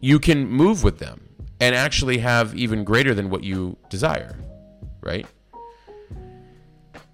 you 0.00 0.18
can 0.18 0.46
move 0.48 0.82
with 0.82 0.98
them 0.98 1.28
and 1.60 1.74
actually 1.74 2.18
have 2.18 2.54
even 2.54 2.84
greater 2.84 3.14
than 3.14 3.30
what 3.30 3.42
you 3.44 3.76
desire, 3.88 4.36
right? 5.00 5.26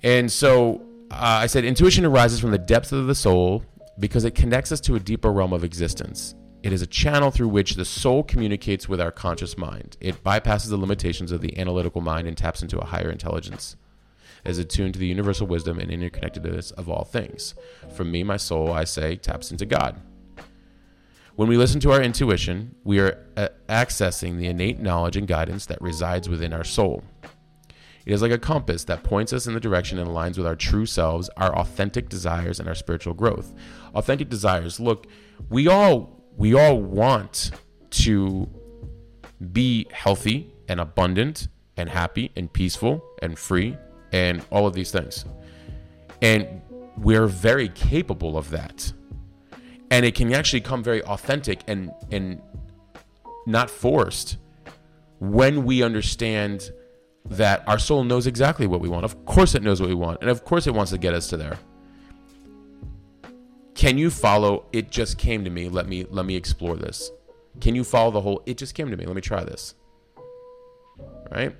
And 0.02 0.30
so 0.30 0.82
uh, 1.10 1.16
I 1.42 1.46
said 1.46 1.64
intuition 1.64 2.04
arises 2.04 2.40
from 2.40 2.50
the 2.50 2.58
depths 2.58 2.92
of 2.92 3.06
the 3.06 3.14
soul 3.14 3.64
because 3.98 4.24
it 4.24 4.34
connects 4.34 4.72
us 4.72 4.80
to 4.82 4.96
a 4.96 5.00
deeper 5.00 5.32
realm 5.32 5.52
of 5.52 5.64
existence. 5.64 6.34
It 6.62 6.72
is 6.72 6.82
a 6.82 6.86
channel 6.86 7.30
through 7.30 7.48
which 7.48 7.74
the 7.74 7.84
soul 7.84 8.22
communicates 8.22 8.88
with 8.88 9.00
our 9.00 9.10
conscious 9.10 9.56
mind. 9.56 9.96
It 10.00 10.24
bypasses 10.24 10.68
the 10.70 10.76
limitations 10.76 11.30
of 11.30 11.40
the 11.40 11.58
analytical 11.58 12.00
mind 12.00 12.26
and 12.26 12.36
taps 12.36 12.62
into 12.62 12.78
a 12.78 12.86
higher 12.86 13.10
intelligence. 13.10 13.76
as 14.44 14.58
attuned 14.58 14.92
to 14.94 15.00
the 15.00 15.06
universal 15.06 15.46
wisdom 15.46 15.78
and 15.78 15.90
interconnectedness 15.90 16.72
of 16.72 16.88
all 16.88 17.04
things. 17.04 17.54
For 17.94 18.04
me, 18.04 18.22
my 18.22 18.36
soul, 18.36 18.72
I 18.72 18.84
say, 18.84 19.16
taps 19.16 19.50
into 19.50 19.64
God. 19.64 20.00
When 21.36 21.48
we 21.48 21.56
listen 21.56 21.80
to 21.80 21.90
our 21.90 22.00
intuition, 22.00 22.76
we 22.84 23.00
are 23.00 23.26
uh, 23.36 23.48
accessing 23.68 24.38
the 24.38 24.46
innate 24.46 24.78
knowledge 24.78 25.16
and 25.16 25.26
guidance 25.26 25.66
that 25.66 25.82
resides 25.82 26.28
within 26.28 26.52
our 26.52 26.62
soul. 26.62 27.02
It 28.06 28.12
is 28.12 28.22
like 28.22 28.30
a 28.30 28.38
compass 28.38 28.84
that 28.84 29.02
points 29.02 29.32
us 29.32 29.48
in 29.48 29.54
the 29.54 29.58
direction 29.58 29.98
and 29.98 30.08
aligns 30.08 30.36
with 30.36 30.46
our 30.46 30.54
true 30.54 30.86
selves, 30.86 31.28
our 31.36 31.52
authentic 31.56 32.08
desires, 32.08 32.60
and 32.60 32.68
our 32.68 32.74
spiritual 32.76 33.14
growth. 33.14 33.52
Authentic 33.96 34.28
desires. 34.28 34.78
Look, 34.78 35.08
we 35.48 35.66
all 35.66 36.22
we 36.36 36.54
all 36.54 36.80
want 36.80 37.50
to 37.90 38.48
be 39.52 39.88
healthy 39.90 40.54
and 40.68 40.78
abundant 40.78 41.48
and 41.76 41.88
happy 41.88 42.30
and 42.36 42.52
peaceful 42.52 43.04
and 43.22 43.36
free 43.36 43.76
and 44.12 44.44
all 44.50 44.68
of 44.68 44.74
these 44.74 44.92
things. 44.92 45.24
And 46.22 46.62
we're 46.96 47.26
very 47.26 47.70
capable 47.70 48.38
of 48.38 48.50
that 48.50 48.92
and 49.94 50.04
it 50.04 50.16
can 50.16 50.34
actually 50.34 50.60
come 50.60 50.82
very 50.82 51.02
authentic 51.04 51.60
and 51.68 51.92
and 52.10 52.42
not 53.46 53.70
forced 53.70 54.38
when 55.20 55.64
we 55.64 55.84
understand 55.84 56.72
that 57.26 57.62
our 57.68 57.78
soul 57.78 58.02
knows 58.02 58.26
exactly 58.26 58.66
what 58.66 58.80
we 58.80 58.88
want. 58.88 59.04
Of 59.04 59.24
course 59.24 59.54
it 59.54 59.62
knows 59.62 59.80
what 59.80 59.88
we 59.88 59.94
want, 59.94 60.20
and 60.20 60.28
of 60.28 60.44
course 60.44 60.66
it 60.66 60.74
wants 60.74 60.90
to 60.90 60.98
get 60.98 61.14
us 61.14 61.28
to 61.28 61.36
there. 61.36 61.58
Can 63.76 63.96
you 63.96 64.10
follow 64.10 64.66
it 64.72 64.90
just 64.90 65.16
came 65.16 65.44
to 65.44 65.50
me. 65.50 65.68
Let 65.68 65.86
me 65.86 66.04
let 66.10 66.26
me 66.26 66.34
explore 66.34 66.74
this. 66.74 67.12
Can 67.60 67.76
you 67.76 67.84
follow 67.84 68.10
the 68.10 68.20
whole 68.20 68.42
it 68.46 68.58
just 68.58 68.74
came 68.74 68.90
to 68.90 68.96
me. 68.96 69.06
Let 69.06 69.14
me 69.14 69.22
try 69.22 69.44
this. 69.44 69.76
Right? 71.30 71.54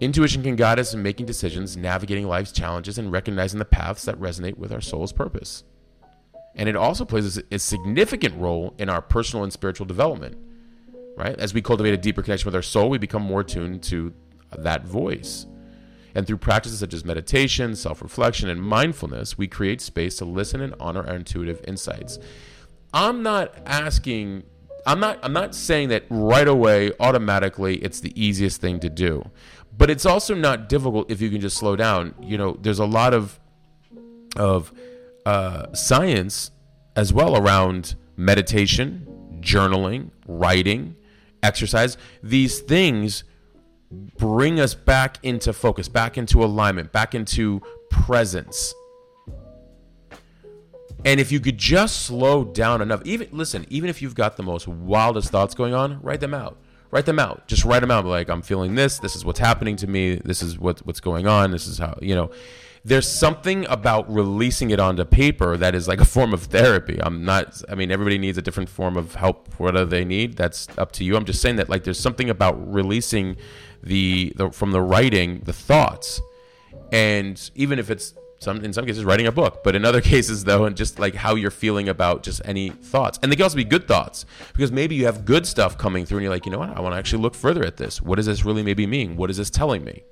Intuition 0.00 0.42
can 0.42 0.56
guide 0.56 0.80
us 0.80 0.94
in 0.94 1.02
making 1.02 1.26
decisions, 1.26 1.76
navigating 1.76 2.26
life's 2.26 2.50
challenges, 2.50 2.98
and 2.98 3.12
recognizing 3.12 3.60
the 3.60 3.64
paths 3.64 4.04
that 4.06 4.18
resonate 4.20 4.56
with 4.56 4.72
our 4.72 4.80
soul's 4.80 5.12
purpose 5.12 5.62
and 6.58 6.68
it 6.68 6.76
also 6.76 7.04
plays 7.04 7.40
a 7.50 7.58
significant 7.58 8.34
role 8.36 8.74
in 8.78 8.88
our 8.88 9.00
personal 9.00 9.44
and 9.44 9.52
spiritual 9.52 9.86
development 9.86 10.36
right? 11.18 11.38
As 11.38 11.52
we 11.52 11.60
cultivate 11.60 11.92
a 11.92 11.96
deeper 11.96 12.22
connection 12.22 12.46
with 12.46 12.54
our 12.54 12.62
soul 12.62 12.88
we 12.88 12.96
become 12.96 13.22
more 13.22 13.44
tuned 13.44 13.82
to 13.84 14.14
that 14.56 14.86
voice. 14.86 15.46
And 16.14 16.26
through 16.26 16.38
practices 16.38 16.78
such 16.78 16.94
as 16.94 17.04
meditation 17.04 17.76
self-reflection 17.76 18.48
and 18.48 18.62
mindfulness 18.62 19.36
we 19.36 19.48
create 19.48 19.80
space 19.80 20.16
to 20.18 20.24
listen 20.24 20.60
and 20.60 20.74
honor 20.80 21.06
our 21.06 21.16
intuitive 21.16 21.62
insights. 21.66 22.18
I'm 22.94 23.22
not 23.22 23.54
asking 23.66 24.44
i'm 24.86 25.00
not 25.00 25.18
i'm 25.24 25.32
not 25.32 25.54
saying 25.54 25.88
that 25.88 26.04
right 26.08 26.46
away 26.46 26.92
automatically 27.00 27.76
it's 27.78 28.00
the 28.00 28.18
easiest 28.20 28.60
thing 28.60 28.80
to 28.80 28.88
do. 28.88 29.28
But 29.76 29.90
it's 29.90 30.06
also 30.06 30.34
not 30.34 30.68
difficult 30.68 31.10
if 31.10 31.20
you 31.20 31.30
can 31.30 31.40
just 31.40 31.56
slow 31.56 31.76
down. 31.76 32.14
You 32.22 32.38
know 32.38 32.56
there's 32.60 32.78
a 32.78 32.86
lot 32.86 33.12
of 33.12 33.38
of 34.36 34.72
uh, 35.28 35.74
science 35.74 36.52
as 36.96 37.12
well 37.12 37.36
around 37.36 37.96
meditation, 38.16 39.06
journaling, 39.40 40.10
writing, 40.26 40.96
exercise. 41.42 41.98
These 42.22 42.60
things 42.60 43.24
bring 44.16 44.58
us 44.58 44.74
back 44.74 45.18
into 45.22 45.52
focus, 45.52 45.86
back 45.86 46.16
into 46.16 46.42
alignment, 46.42 46.92
back 46.92 47.14
into 47.14 47.60
presence. 47.90 48.74
And 51.04 51.20
if 51.20 51.30
you 51.30 51.40
could 51.40 51.58
just 51.58 52.06
slow 52.06 52.42
down 52.44 52.80
enough, 52.80 53.02
even 53.04 53.28
listen, 53.30 53.66
even 53.68 53.90
if 53.90 54.00
you've 54.00 54.14
got 54.14 54.38
the 54.38 54.42
most 54.42 54.66
wildest 54.66 55.28
thoughts 55.28 55.54
going 55.54 55.74
on, 55.74 56.00
write 56.00 56.20
them 56.20 56.32
out. 56.32 56.56
Write 56.90 57.04
them 57.04 57.18
out. 57.18 57.46
Just 57.46 57.66
write 57.66 57.80
them 57.80 57.90
out. 57.90 58.06
Like 58.06 58.30
I'm 58.30 58.40
feeling 58.40 58.76
this. 58.76 58.98
This 58.98 59.14
is 59.14 59.26
what's 59.26 59.40
happening 59.40 59.76
to 59.76 59.86
me. 59.86 60.14
This 60.24 60.40
is 60.42 60.58
what 60.58 60.78
what's 60.86 61.00
going 61.00 61.26
on. 61.26 61.50
This 61.50 61.66
is 61.66 61.76
how 61.76 61.98
you 62.00 62.14
know 62.14 62.30
there's 62.84 63.08
something 63.08 63.66
about 63.66 64.12
releasing 64.12 64.70
it 64.70 64.80
onto 64.80 65.04
paper 65.04 65.56
that 65.56 65.74
is 65.74 65.88
like 65.88 66.00
a 66.00 66.04
form 66.04 66.32
of 66.32 66.44
therapy. 66.44 66.98
I'm 67.02 67.24
not, 67.24 67.62
I 67.68 67.74
mean, 67.74 67.90
everybody 67.90 68.18
needs 68.18 68.38
a 68.38 68.42
different 68.42 68.68
form 68.68 68.96
of 68.96 69.14
help, 69.14 69.48
whatever 69.58 69.84
they 69.84 70.04
need. 70.04 70.36
That's 70.36 70.68
up 70.78 70.92
to 70.92 71.04
you. 71.04 71.16
I'm 71.16 71.24
just 71.24 71.40
saying 71.40 71.56
that, 71.56 71.68
like, 71.68 71.84
there's 71.84 72.00
something 72.00 72.30
about 72.30 72.72
releasing 72.72 73.36
the, 73.82 74.32
the 74.36 74.50
from 74.50 74.72
the 74.72 74.80
writing, 74.80 75.40
the 75.44 75.52
thoughts. 75.52 76.20
And 76.92 77.50
even 77.54 77.78
if 77.78 77.90
it's 77.90 78.14
some, 78.40 78.64
in 78.64 78.72
some 78.72 78.86
cases, 78.86 79.04
writing 79.04 79.26
a 79.26 79.32
book, 79.32 79.62
but 79.64 79.74
in 79.74 79.84
other 79.84 80.00
cases, 80.14 80.44
though, 80.44 80.64
and 80.64 80.76
just 80.76 80.98
like 80.98 81.14
how 81.14 81.34
you're 81.34 81.50
feeling 81.50 81.88
about 81.88 82.22
just 82.22 82.40
any 82.44 82.70
thoughts. 82.70 83.18
And 83.22 83.30
they 83.30 83.36
can 83.36 83.42
also 83.42 83.56
be 83.56 83.64
good 83.64 83.88
thoughts 83.88 84.24
because 84.52 84.70
maybe 84.70 84.94
you 84.94 85.06
have 85.06 85.24
good 85.24 85.46
stuff 85.46 85.76
coming 85.76 86.06
through 86.06 86.18
and 86.18 86.22
you're 86.24 86.32
like, 86.32 86.46
you 86.46 86.52
know 86.52 86.58
what? 86.58 86.76
I 86.76 86.80
want 86.80 86.94
to 86.94 86.98
actually 86.98 87.22
look 87.22 87.34
further 87.34 87.64
at 87.64 87.76
this. 87.76 88.00
What 88.00 88.16
does 88.16 88.26
this 88.26 88.44
really 88.44 88.62
maybe 88.62 88.86
mean? 88.86 89.16
What 89.16 89.30
is 89.30 89.36
this 89.36 89.50
telling 89.50 89.84
me? 89.84 90.04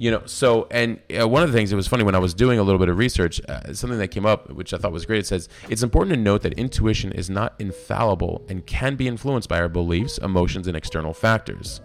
You 0.00 0.10
know 0.10 0.22
so 0.24 0.66
and 0.70 0.98
uh, 1.20 1.28
one 1.28 1.42
of 1.42 1.52
the 1.52 1.56
things 1.56 1.70
it 1.70 1.76
was 1.76 1.86
funny 1.86 2.02
when 2.02 2.14
i 2.14 2.18
was 2.18 2.32
doing 2.32 2.58
a 2.58 2.62
little 2.62 2.78
bit 2.78 2.88
of 2.88 2.96
research 2.96 3.38
uh, 3.48 3.72
something 3.74 3.98
that 3.98 4.08
came 4.08 4.24
up 4.24 4.50
which 4.50 4.72
i 4.72 4.78
thought 4.78 4.90
was 4.90 5.04
great 5.04 5.20
it 5.20 5.26
says 5.26 5.48
it's 5.68 5.82
important 5.82 6.14
to 6.14 6.18
note 6.18 6.40
that 6.40 6.54
intuition 6.54 7.12
is 7.12 7.28
not 7.28 7.54
infallible 7.58 8.42
and 8.48 8.66
can 8.66 8.96
be 8.96 9.06
influenced 9.06 9.48
by 9.48 9.60
our 9.60 9.68
beliefs 9.68 10.16
emotions 10.18 10.66
and 10.66 10.74
external 10.74 11.12
factors 11.12 11.82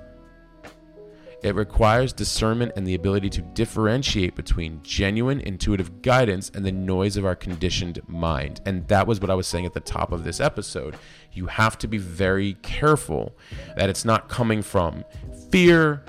it 1.43 1.53
requires 1.55 2.13
discernment 2.13 2.71
and 2.75 2.87
the 2.87 2.95
ability 2.95 3.29
to 3.31 3.41
differentiate 3.41 4.33
between 4.33 4.79
genuine 4.81 5.41
intuitive 5.41 6.01
guidance 6.01 6.49
and 6.55 6.65
the 6.65 6.71
noise 6.71 7.17
of 7.17 7.25
our 7.25 7.35
conditioned 7.35 8.01
mind. 8.07 8.61
And 8.65 8.87
that 8.87 9.05
was 9.05 9.21
what 9.21 9.29
I 9.29 9.35
was 9.35 9.45
saying 9.45 9.67
at 9.67 9.73
the 9.75 9.79
top 9.79 10.11
of 10.11 10.23
this 10.23 10.39
episode. 10.39 10.95
You 11.33 11.45
have 11.45 11.77
to 11.79 11.87
be 11.87 11.99
very 11.99 12.55
careful 12.63 13.37
that 13.77 13.91
it's 13.91 14.05
not 14.05 14.27
coming 14.27 14.63
from 14.63 15.03
fear, 15.51 16.03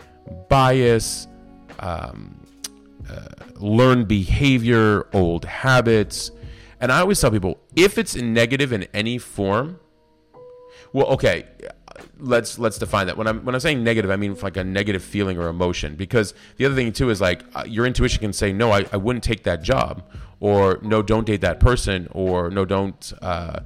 bias, 0.49 1.29
um, 1.78 2.40
uh, 3.09 3.28
learned 3.56 4.09
behavior, 4.09 5.06
old 5.12 5.45
habits. 5.45 6.30
And 6.80 6.92
I 6.92 7.00
always 7.00 7.21
tell 7.21 7.30
people 7.30 7.61
if 7.75 7.99
it's 7.99 8.16
negative 8.16 8.73
in 8.73 8.85
any 8.92 9.18
form, 9.18 9.80
well, 10.92 11.06
okay, 11.09 11.45
let's 12.18 12.59
let's 12.59 12.78
define 12.78 13.06
that. 13.06 13.16
When 13.16 13.26
I'm 13.26 13.45
when 13.45 13.54
I'm 13.54 13.61
saying 13.61 13.83
negative, 13.83 14.11
I 14.11 14.16
mean 14.16 14.37
like 14.42 14.56
a 14.56 14.64
negative 14.64 15.02
feeling 15.02 15.38
or 15.38 15.49
emotion. 15.49 15.95
Because 15.95 16.35
the 16.56 16.66
other 16.66 16.75
thing 16.75 16.92
too 16.92 17.11
is 17.11 17.21
like 17.21 17.45
uh, 17.54 17.64
your 17.66 17.87
intuition 17.87 18.21
can 18.21 18.33
say 18.33 18.52
no, 18.52 18.73
I, 18.73 18.87
I 18.92 18.97
wouldn't 18.97 19.25
take 19.25 19.45
that 19.45 19.62
job, 19.62 20.02
or 20.40 20.78
no, 20.83 21.02
don't 21.02 21.26
date 21.26 21.40
that 21.42 21.61
person, 21.61 22.09
or 22.12 22.50
no, 22.50 22.64
don't 22.64 23.12
uh, 23.23 23.61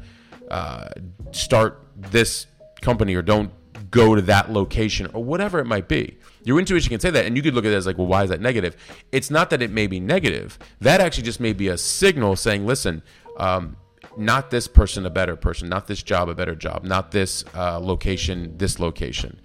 uh, 0.51 0.89
start 1.33 1.87
this 1.97 2.47
company, 2.81 3.15
or 3.15 3.23
don't 3.23 3.53
go 3.91 4.15
to 4.15 4.23
that 4.23 4.53
location, 4.53 5.09
or 5.13 5.23
whatever 5.25 5.59
it 5.59 5.67
might 5.67 5.89
be. 5.89 6.19
Your 6.45 6.59
intuition 6.59 6.91
can 6.91 7.01
say 7.01 7.11
that, 7.11 7.27
and 7.27 7.37
you 7.37 7.43
could 7.43 7.55
look 7.55 7.65
at 7.65 7.73
it 7.73 7.77
as 7.77 7.87
like, 7.87 7.99
well, 7.99 8.07
why 8.07 8.25
is 8.25 8.31
that 8.31 8.41
negative? 8.41 8.77
It's 9.13 9.31
not 9.31 9.51
that 9.51 9.61
it 9.63 9.71
may 9.71 9.87
be 9.87 10.01
negative. 10.01 10.59
That 10.81 11.01
actually 11.01 11.25
just 11.25 11.41
may 11.41 11.53
be 11.53 11.69
a 11.69 11.77
signal 11.77 12.37
saying, 12.37 12.67
listen, 12.67 13.03
um, 13.37 13.77
not 14.17 14.51
this 14.51 14.67
person 14.67 15.07
a 15.07 15.11
better 15.11 15.37
person, 15.37 15.69
not 15.69 15.87
this 15.87 16.03
job 16.03 16.29
a 16.29 16.35
better 16.35 16.55
job, 16.55 16.85
not 16.85 17.11
this 17.11 17.45
uh, 17.55 17.79
location 17.79 18.57
this 18.59 18.79
location. 18.79 19.41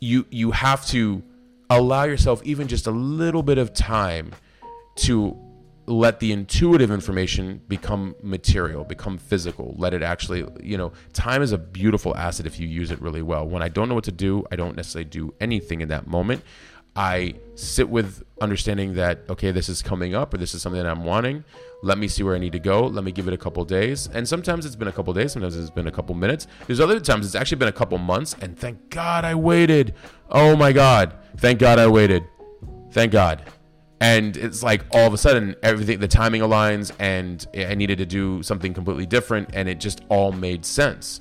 You 0.00 0.26
you 0.30 0.50
have 0.52 0.86
to 0.86 1.22
allow 1.68 2.04
yourself 2.04 2.42
even 2.44 2.68
just 2.68 2.86
a 2.86 2.90
little 2.90 3.42
bit 3.42 3.58
of 3.58 3.72
time 3.72 4.32
to 4.96 5.36
let 5.90 6.20
the 6.20 6.32
intuitive 6.32 6.90
information 6.90 7.60
become 7.66 8.14
material, 8.22 8.84
become 8.84 9.18
physical. 9.18 9.74
Let 9.76 9.92
it 9.92 10.02
actually, 10.02 10.46
you 10.62 10.78
know, 10.78 10.92
time 11.12 11.42
is 11.42 11.52
a 11.52 11.58
beautiful 11.58 12.16
asset 12.16 12.46
if 12.46 12.60
you 12.60 12.68
use 12.68 12.90
it 12.90 13.02
really 13.02 13.22
well. 13.22 13.46
When 13.46 13.62
I 13.62 13.68
don't 13.68 13.88
know 13.88 13.96
what 13.96 14.04
to 14.04 14.12
do, 14.12 14.44
I 14.52 14.56
don't 14.56 14.76
necessarily 14.76 15.10
do 15.10 15.34
anything 15.40 15.80
in 15.80 15.88
that 15.88 16.06
moment. 16.06 16.42
I 16.94 17.34
sit 17.54 17.88
with 17.88 18.22
understanding 18.40 18.94
that, 18.94 19.20
okay, 19.28 19.50
this 19.50 19.68
is 19.68 19.82
coming 19.82 20.14
up 20.14 20.34
or 20.34 20.38
this 20.38 20.54
is 20.54 20.62
something 20.62 20.82
that 20.82 20.90
I'm 20.90 21.04
wanting. 21.04 21.44
Let 21.82 21.98
me 21.98 22.08
see 22.08 22.22
where 22.22 22.34
I 22.34 22.38
need 22.38 22.52
to 22.52 22.58
go. 22.58 22.86
Let 22.86 23.04
me 23.04 23.12
give 23.12 23.26
it 23.26 23.34
a 23.34 23.38
couple 23.38 23.64
days. 23.64 24.08
And 24.12 24.28
sometimes 24.28 24.66
it's 24.66 24.76
been 24.76 24.88
a 24.88 24.92
couple 24.92 25.12
days, 25.12 25.32
sometimes 25.32 25.56
it's 25.56 25.70
been 25.70 25.86
a 25.86 25.92
couple 25.92 26.14
minutes. 26.14 26.46
There's 26.66 26.80
other 26.80 27.00
times 27.00 27.26
it's 27.26 27.34
actually 27.34 27.58
been 27.58 27.68
a 27.68 27.72
couple 27.72 27.98
months. 27.98 28.36
And 28.40 28.58
thank 28.58 28.90
God 28.90 29.24
I 29.24 29.34
waited. 29.34 29.94
Oh 30.30 30.56
my 30.56 30.72
God. 30.72 31.16
Thank 31.36 31.58
God 31.58 31.78
I 31.78 31.86
waited. 31.86 32.24
Thank 32.92 33.12
God 33.12 33.44
and 34.00 34.36
it's 34.36 34.62
like 34.62 34.82
all 34.92 35.06
of 35.06 35.12
a 35.12 35.18
sudden 35.18 35.54
everything 35.62 36.00
the 36.00 36.08
timing 36.08 36.40
aligns 36.40 36.90
and 36.98 37.46
i 37.54 37.74
needed 37.74 37.98
to 37.98 38.06
do 38.06 38.42
something 38.42 38.72
completely 38.72 39.06
different 39.06 39.50
and 39.52 39.68
it 39.68 39.78
just 39.78 40.02
all 40.08 40.32
made 40.32 40.64
sense. 40.64 41.20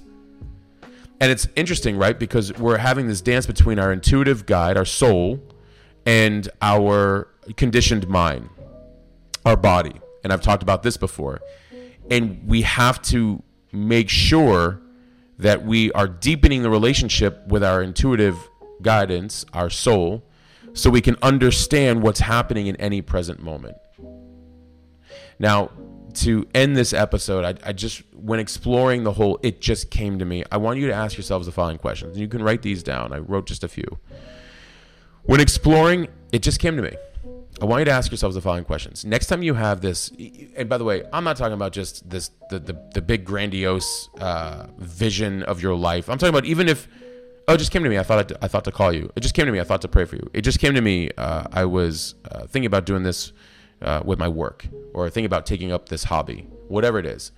And 1.21 1.29
it's 1.29 1.49
interesting 1.57 1.97
right? 1.97 2.17
Because 2.17 2.53
we're 2.53 2.77
having 2.77 3.07
this 3.07 3.19
dance 3.19 3.45
between 3.45 3.77
our 3.77 3.91
intuitive 3.91 4.45
guide 4.45 4.77
our 4.77 4.85
soul 4.85 5.41
and 6.05 6.47
our 6.61 7.27
conditioned 7.57 8.07
mind 8.07 8.49
our 9.45 9.57
body. 9.57 9.93
And 10.23 10.31
i've 10.31 10.41
talked 10.41 10.63
about 10.63 10.83
this 10.83 10.97
before. 10.97 11.41
And 12.09 12.41
we 12.47 12.61
have 12.63 13.01
to 13.03 13.43
make 13.71 14.09
sure 14.09 14.81
that 15.37 15.63
we 15.63 15.91
are 15.91 16.07
deepening 16.07 16.63
the 16.63 16.69
relationship 16.69 17.45
with 17.47 17.63
our 17.63 17.83
intuitive 17.83 18.37
guidance 18.81 19.45
our 19.53 19.69
soul 19.69 20.23
so 20.73 20.89
we 20.89 21.01
can 21.01 21.15
understand 21.21 22.01
what's 22.01 22.19
happening 22.19 22.67
in 22.67 22.75
any 22.77 23.01
present 23.01 23.41
moment. 23.41 23.77
Now, 25.39 25.71
to 26.15 26.47
end 26.53 26.75
this 26.75 26.91
episode, 26.93 27.45
I, 27.45 27.69
I, 27.69 27.73
just, 27.73 28.03
when 28.13 28.39
exploring 28.39 29.03
the 29.03 29.13
whole, 29.13 29.39
it 29.43 29.61
just 29.61 29.89
came 29.89 30.19
to 30.19 30.25
me. 30.25 30.43
I 30.51 30.57
want 30.57 30.79
you 30.79 30.87
to 30.87 30.93
ask 30.93 31.17
yourselves 31.17 31.45
the 31.45 31.51
following 31.51 31.77
questions. 31.77 32.13
And 32.13 32.21
you 32.21 32.27
can 32.27 32.43
write 32.43 32.61
these 32.61 32.83
down. 32.83 33.13
I 33.13 33.19
wrote 33.19 33.45
just 33.45 33.63
a 33.63 33.67
few. 33.67 33.99
When 35.23 35.39
exploring, 35.39 36.07
it 36.31 36.41
just 36.41 36.59
came 36.59 36.75
to 36.75 36.81
me. 36.81 36.95
I 37.61 37.65
want 37.65 37.81
you 37.81 37.85
to 37.85 37.91
ask 37.91 38.09
yourselves 38.09 38.35
the 38.35 38.41
following 38.41 38.63
questions. 38.63 39.03
Next 39.03 39.27
time 39.27 39.43
you 39.43 39.53
have 39.53 39.81
this, 39.81 40.11
and 40.55 40.69
by 40.69 40.77
the 40.77 40.85
way, 40.85 41.03
I'm 41.11 41.25
not 41.25 41.35
talking 41.35 41.53
about 41.53 41.73
just 41.73 42.09
this 42.09 42.31
the 42.49 42.59
the, 42.59 42.81
the 42.93 43.01
big 43.01 43.25
grandiose 43.25 44.07
uh, 44.19 44.67
vision 44.77 45.43
of 45.43 45.61
your 45.61 45.75
life. 45.75 46.09
I'm 46.09 46.17
talking 46.17 46.33
about 46.33 46.45
even 46.45 46.69
if 46.69 46.87
oh, 47.49 47.55
it 47.55 47.57
just 47.57 47.71
came 47.71 47.83
to 47.83 47.89
me. 47.89 47.97
I 47.97 48.03
thought 48.03 48.31
I, 48.31 48.45
I 48.45 48.47
thought 48.47 48.63
to 48.65 48.71
call 48.71 48.93
you. 48.93 49.11
It 49.15 49.21
just 49.21 49.33
came 49.33 49.45
to 49.45 49.51
me. 49.51 49.59
I 49.59 49.63
thought 49.63 49.81
to 49.81 49.87
pray 49.87 50.05
for 50.05 50.15
you. 50.15 50.29
It 50.33 50.41
just 50.41 50.59
came 50.59 50.73
to 50.75 50.81
me. 50.81 51.09
Uh, 51.17 51.45
I 51.51 51.65
was 51.65 52.15
uh, 52.31 52.41
thinking 52.41 52.67
about 52.67 52.85
doing 52.85 53.03
this 53.03 53.33
uh, 53.81 54.01
with 54.05 54.19
my 54.19 54.27
work, 54.27 54.67
or 54.93 55.09
thinking 55.09 55.25
about 55.25 55.45
taking 55.45 55.71
up 55.71 55.89
this 55.89 56.05
hobby, 56.05 56.47
whatever 56.67 56.99
it 56.99 57.05
is. 57.05 57.31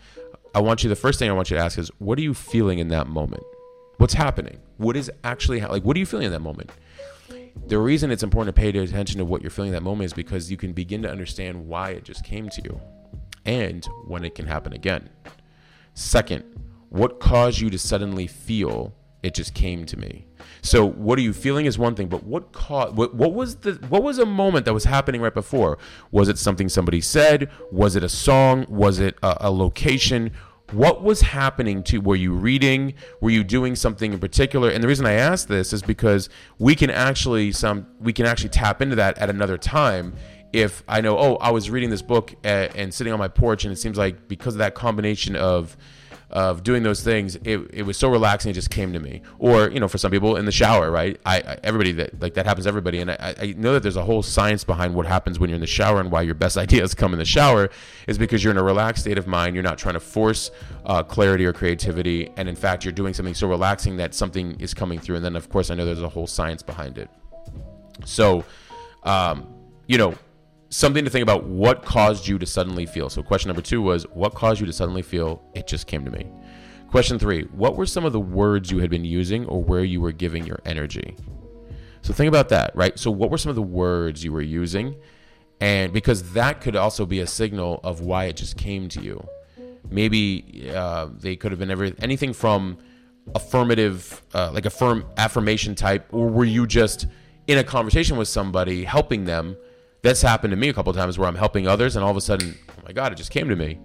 I 0.53 0.59
want 0.59 0.83
you. 0.83 0.89
The 0.89 0.95
first 0.95 1.17
thing 1.17 1.29
I 1.29 1.33
want 1.33 1.49
you 1.49 1.57
to 1.57 1.63
ask 1.63 1.77
is, 1.77 1.89
what 1.99 2.19
are 2.19 2.21
you 2.21 2.33
feeling 2.33 2.79
in 2.79 2.89
that 2.89 3.07
moment? 3.07 3.43
What's 3.97 4.13
happening? 4.13 4.59
What 4.77 4.97
is 4.97 5.09
actually 5.23 5.61
like? 5.61 5.83
What 5.83 5.95
are 5.95 5.99
you 5.99 6.05
feeling 6.05 6.25
in 6.25 6.31
that 6.31 6.41
moment? 6.41 6.71
the 7.67 7.77
reason 7.77 8.11
it's 8.11 8.23
important 8.23 8.55
to 8.55 8.59
pay 8.59 8.69
attention 8.69 9.17
to 9.17 9.25
what 9.25 9.41
you're 9.41 9.51
feeling 9.51 9.69
in 9.69 9.73
that 9.73 9.83
moment 9.83 10.05
is 10.05 10.13
because 10.13 10.49
you 10.49 10.57
can 10.57 10.73
begin 10.73 11.01
to 11.01 11.11
understand 11.11 11.67
why 11.67 11.89
it 11.89 12.03
just 12.03 12.23
came 12.23 12.49
to 12.49 12.61
you 12.63 12.79
and 13.45 13.85
when 14.07 14.23
it 14.23 14.35
can 14.35 14.47
happen 14.47 14.73
again. 14.73 15.09
Second, 15.93 16.43
what 16.89 17.19
caused 17.19 17.59
you 17.59 17.69
to 17.69 17.77
suddenly 17.77 18.27
feel 18.27 18.93
it 19.23 19.33
just 19.33 19.53
came 19.53 19.85
to 19.85 19.97
me? 19.97 20.25
So 20.61 20.85
what 20.85 21.17
are 21.19 21.21
you 21.21 21.33
feeling 21.33 21.65
is 21.65 21.77
one 21.77 21.95
thing, 21.95 22.07
but 22.07 22.23
what 22.23 22.51
caused 22.51 22.95
what, 22.95 23.15
what 23.15 23.33
was 23.33 23.57
the 23.57 23.73
what 23.89 24.03
was 24.03 24.19
a 24.19 24.25
moment 24.25 24.65
that 24.65 24.73
was 24.73 24.85
happening 24.85 25.21
right 25.21 25.33
before? 25.33 25.77
Was 26.11 26.29
it 26.29 26.37
something 26.37 26.69
somebody 26.69 27.01
said? 27.01 27.49
Was 27.71 27.95
it 27.95 28.03
a 28.03 28.09
song? 28.09 28.65
Was 28.69 28.99
it 28.99 29.17
a, 29.23 29.47
a 29.47 29.51
location? 29.51 30.31
what 30.71 31.03
was 31.03 31.21
happening 31.21 31.83
to 31.83 31.99
were 31.99 32.15
you 32.15 32.33
reading 32.33 32.93
were 33.19 33.29
you 33.29 33.43
doing 33.43 33.75
something 33.75 34.13
in 34.13 34.19
particular 34.19 34.69
and 34.69 34.81
the 34.83 34.87
reason 34.87 35.05
i 35.05 35.13
ask 35.13 35.47
this 35.47 35.73
is 35.73 35.81
because 35.81 36.29
we 36.59 36.75
can 36.75 36.89
actually 36.89 37.51
some 37.51 37.85
we 37.99 38.13
can 38.13 38.25
actually 38.25 38.49
tap 38.49 38.81
into 38.81 38.95
that 38.95 39.17
at 39.17 39.29
another 39.29 39.57
time 39.57 40.13
if 40.53 40.83
i 40.87 41.01
know 41.01 41.17
oh 41.17 41.35
i 41.35 41.51
was 41.51 41.69
reading 41.69 41.89
this 41.89 42.01
book 42.01 42.33
and, 42.43 42.73
and 42.75 42.93
sitting 42.93 43.11
on 43.11 43.19
my 43.19 43.27
porch 43.27 43.65
and 43.65 43.73
it 43.73 43.77
seems 43.77 43.97
like 43.97 44.27
because 44.29 44.53
of 44.55 44.59
that 44.59 44.73
combination 44.73 45.35
of 45.35 45.75
of 46.31 46.63
doing 46.63 46.81
those 46.81 47.03
things, 47.03 47.35
it, 47.43 47.59
it 47.73 47.83
was 47.83 47.97
so 47.97 48.09
relaxing. 48.09 48.51
It 48.51 48.53
just 48.53 48.69
came 48.69 48.93
to 48.93 48.99
me. 48.99 49.21
Or 49.37 49.69
you 49.69 49.79
know, 49.79 49.87
for 49.87 49.97
some 49.97 50.11
people 50.11 50.37
in 50.37 50.45
the 50.45 50.51
shower, 50.51 50.89
right? 50.89 51.19
I, 51.25 51.37
I 51.37 51.57
everybody 51.63 51.91
that 51.93 52.21
like 52.21 52.35
that 52.35 52.45
happens 52.45 52.65
to 52.65 52.69
everybody, 52.69 52.99
and 52.99 53.11
I, 53.11 53.35
I 53.39 53.53
know 53.57 53.73
that 53.73 53.83
there's 53.83 53.97
a 53.97 54.03
whole 54.03 54.23
science 54.23 54.63
behind 54.63 54.95
what 54.95 55.05
happens 55.05 55.39
when 55.39 55.49
you're 55.49 55.55
in 55.55 55.61
the 55.61 55.67
shower 55.67 55.99
and 55.99 56.11
why 56.11 56.21
your 56.21 56.35
best 56.35 56.57
ideas 56.65 56.93
come 56.93 57.13
in 57.13 57.19
the 57.19 57.25
shower 57.25 57.69
is 58.07 58.17
because 58.17 58.43
you're 58.43 58.51
in 58.51 58.57
a 58.57 58.63
relaxed 58.63 59.03
state 59.03 59.17
of 59.17 59.27
mind. 59.27 59.55
You're 59.55 59.63
not 59.63 59.77
trying 59.77 59.95
to 59.95 59.99
force 59.99 60.51
uh, 60.85 61.03
clarity 61.03 61.45
or 61.45 61.53
creativity, 61.53 62.31
and 62.37 62.47
in 62.47 62.55
fact, 62.55 62.85
you're 62.85 62.93
doing 62.93 63.13
something 63.13 63.33
so 63.33 63.47
relaxing 63.47 63.97
that 63.97 64.13
something 64.13 64.59
is 64.59 64.73
coming 64.73 64.99
through. 64.99 65.17
And 65.17 65.25
then, 65.25 65.35
of 65.35 65.49
course, 65.49 65.69
I 65.69 65.75
know 65.75 65.85
there's 65.85 66.01
a 66.01 66.09
whole 66.09 66.27
science 66.27 66.63
behind 66.63 66.97
it. 66.97 67.09
So, 68.05 68.45
um, 69.03 69.47
you 69.87 69.97
know, 69.97 70.15
something 70.71 71.03
to 71.03 71.11
think 71.11 71.21
about 71.21 71.43
what 71.43 71.83
caused 71.83 72.27
you 72.27 72.39
to 72.39 72.45
suddenly 72.45 72.85
feel. 72.85 73.09
So, 73.09 73.21
question 73.21 73.49
number 73.49 73.61
two 73.61 73.81
was, 73.81 74.03
what 74.13 74.33
caused 74.33 74.59
you 74.59 74.65
to 74.65 74.73
suddenly 74.73 75.01
feel 75.01 75.43
it 75.53 75.67
just 75.67 75.85
came 75.85 76.03
to 76.05 76.11
me? 76.11 76.25
Question 76.89 77.19
three, 77.19 77.43
what 77.51 77.75
were 77.75 77.85
some 77.85 78.03
of 78.03 78.13
the 78.13 78.19
words 78.19 78.71
you 78.71 78.79
had 78.79 78.89
been 78.89 79.05
using 79.05 79.45
or 79.45 79.63
where 79.63 79.83
you 79.83 80.01
were 80.01 80.11
giving 80.11 80.45
your 80.45 80.59
energy? 80.65 81.15
So, 82.01 82.13
think 82.13 82.29
about 82.29 82.49
that, 82.49 82.75
right? 82.75 82.97
So, 82.97 83.11
what 83.11 83.29
were 83.29 83.37
some 83.37 83.49
of 83.49 83.55
the 83.55 83.61
words 83.61 84.23
you 84.23 84.31
were 84.31 84.41
using? 84.41 84.95
And 85.59 85.93
because 85.93 86.33
that 86.33 86.59
could 86.59 86.75
also 86.75 87.05
be 87.05 87.19
a 87.19 87.27
signal 87.27 87.79
of 87.83 88.01
why 88.01 88.25
it 88.25 88.35
just 88.35 88.57
came 88.57 88.89
to 88.89 89.01
you. 89.01 89.23
Maybe 89.91 90.71
uh, 90.73 91.09
they 91.15 91.35
could 91.35 91.51
have 91.51 91.59
been 91.59 91.69
every, 91.69 91.93
anything 92.01 92.33
from 92.33 92.79
affirmative, 93.35 94.23
uh, 94.33 94.51
like 94.51 94.65
a 94.65 94.71
firm 94.71 95.05
affirmation 95.17 95.75
type, 95.75 96.07
or 96.11 96.29
were 96.29 96.45
you 96.45 96.65
just 96.65 97.05
in 97.45 97.59
a 97.59 97.63
conversation 97.63 98.17
with 98.17 98.27
somebody 98.27 98.83
helping 98.83 99.25
them? 99.25 99.55
That's 100.03 100.21
happened 100.21 100.51
to 100.51 100.57
me 100.57 100.69
a 100.69 100.73
couple 100.73 100.91
times 100.93 101.19
where 101.19 101.27
I'm 101.27 101.35
helping 101.35 101.67
others 101.67 101.95
and 101.95 102.03
all 102.03 102.11
of 102.11 102.17
a 102.17 102.21
sudden, 102.21 102.57
oh 102.69 102.81
my 102.85 102.91
God, 102.91 103.11
it 103.11 103.15
just 103.15 103.31
came 103.31 103.49
to 103.49 103.55
me 103.55 103.79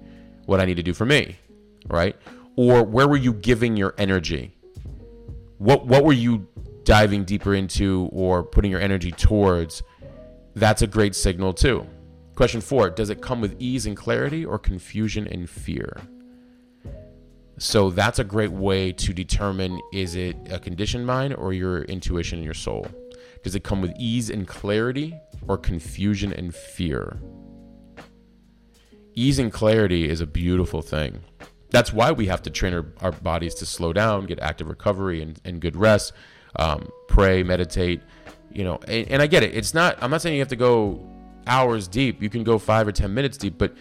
what 0.46 0.60
I 0.60 0.64
need 0.64 0.76
to 0.76 0.82
do 0.82 0.94
for 0.94 1.04
me, 1.04 1.36
right? 1.88 2.16
Or 2.56 2.82
where 2.82 3.06
were 3.06 3.16
you 3.16 3.34
giving 3.34 3.76
your 3.76 3.94
energy? 3.98 4.56
What 5.58 5.86
what 5.86 6.04
were 6.04 6.12
you 6.12 6.46
diving 6.84 7.24
deeper 7.24 7.54
into 7.54 8.08
or 8.12 8.42
putting 8.42 8.70
your 8.70 8.80
energy 8.80 9.10
towards? 9.10 9.82
That's 10.54 10.82
a 10.82 10.86
great 10.86 11.14
signal 11.14 11.52
too. 11.52 11.86
Question 12.34 12.60
4, 12.60 12.90
does 12.90 13.10
it 13.10 13.20
come 13.20 13.40
with 13.40 13.56
ease 13.58 13.86
and 13.86 13.96
clarity 13.96 14.44
or 14.44 14.58
confusion 14.58 15.26
and 15.26 15.48
fear? 15.48 16.00
So 17.58 17.90
that's 17.90 18.18
a 18.18 18.24
great 18.24 18.52
way 18.52 18.92
to 18.92 19.14
determine 19.14 19.80
is 19.92 20.14
it 20.14 20.36
a 20.50 20.58
conditioned 20.58 21.06
mind 21.06 21.34
or 21.34 21.54
your 21.54 21.82
intuition 21.84 22.38
and 22.38 22.44
your 22.44 22.54
soul? 22.54 22.86
Does 23.42 23.54
it 23.54 23.64
come 23.64 23.80
with 23.80 23.92
ease 23.98 24.28
and 24.28 24.46
clarity 24.46 25.14
or 25.48 25.58
confusion 25.58 26.32
and 26.32 26.54
fear? 26.54 27.20
Ease 29.14 29.38
and 29.38 29.52
clarity 29.52 30.08
is 30.08 30.20
a 30.20 30.26
beautiful 30.26 30.82
thing. 30.82 31.20
That's 31.70 31.92
why 31.92 32.12
we 32.12 32.26
have 32.26 32.42
to 32.42 32.50
train 32.50 32.74
our, 32.74 32.86
our 33.00 33.12
bodies 33.12 33.54
to 33.56 33.66
slow 33.66 33.92
down, 33.92 34.26
get 34.26 34.38
active 34.40 34.68
recovery 34.68 35.22
and, 35.22 35.40
and 35.44 35.60
good 35.60 35.76
rest, 35.76 36.12
um, 36.58 36.90
pray, 37.08 37.42
meditate, 37.42 38.02
you 38.52 38.64
know. 38.64 38.78
And, 38.86 39.10
and 39.10 39.22
I 39.22 39.26
get 39.26 39.42
it. 39.42 39.54
It's 39.54 39.74
not, 39.74 39.98
I'm 40.02 40.10
not 40.10 40.22
saying 40.22 40.36
you 40.36 40.40
have 40.40 40.48
to 40.48 40.56
go 40.56 41.04
hours 41.46 41.88
deep. 41.88 42.22
You 42.22 42.30
can 42.30 42.44
go 42.44 42.58
five 42.58 42.86
or 42.86 42.92
10 42.92 43.12
minutes 43.12 43.36
deep, 43.36 43.58
but 43.58 43.74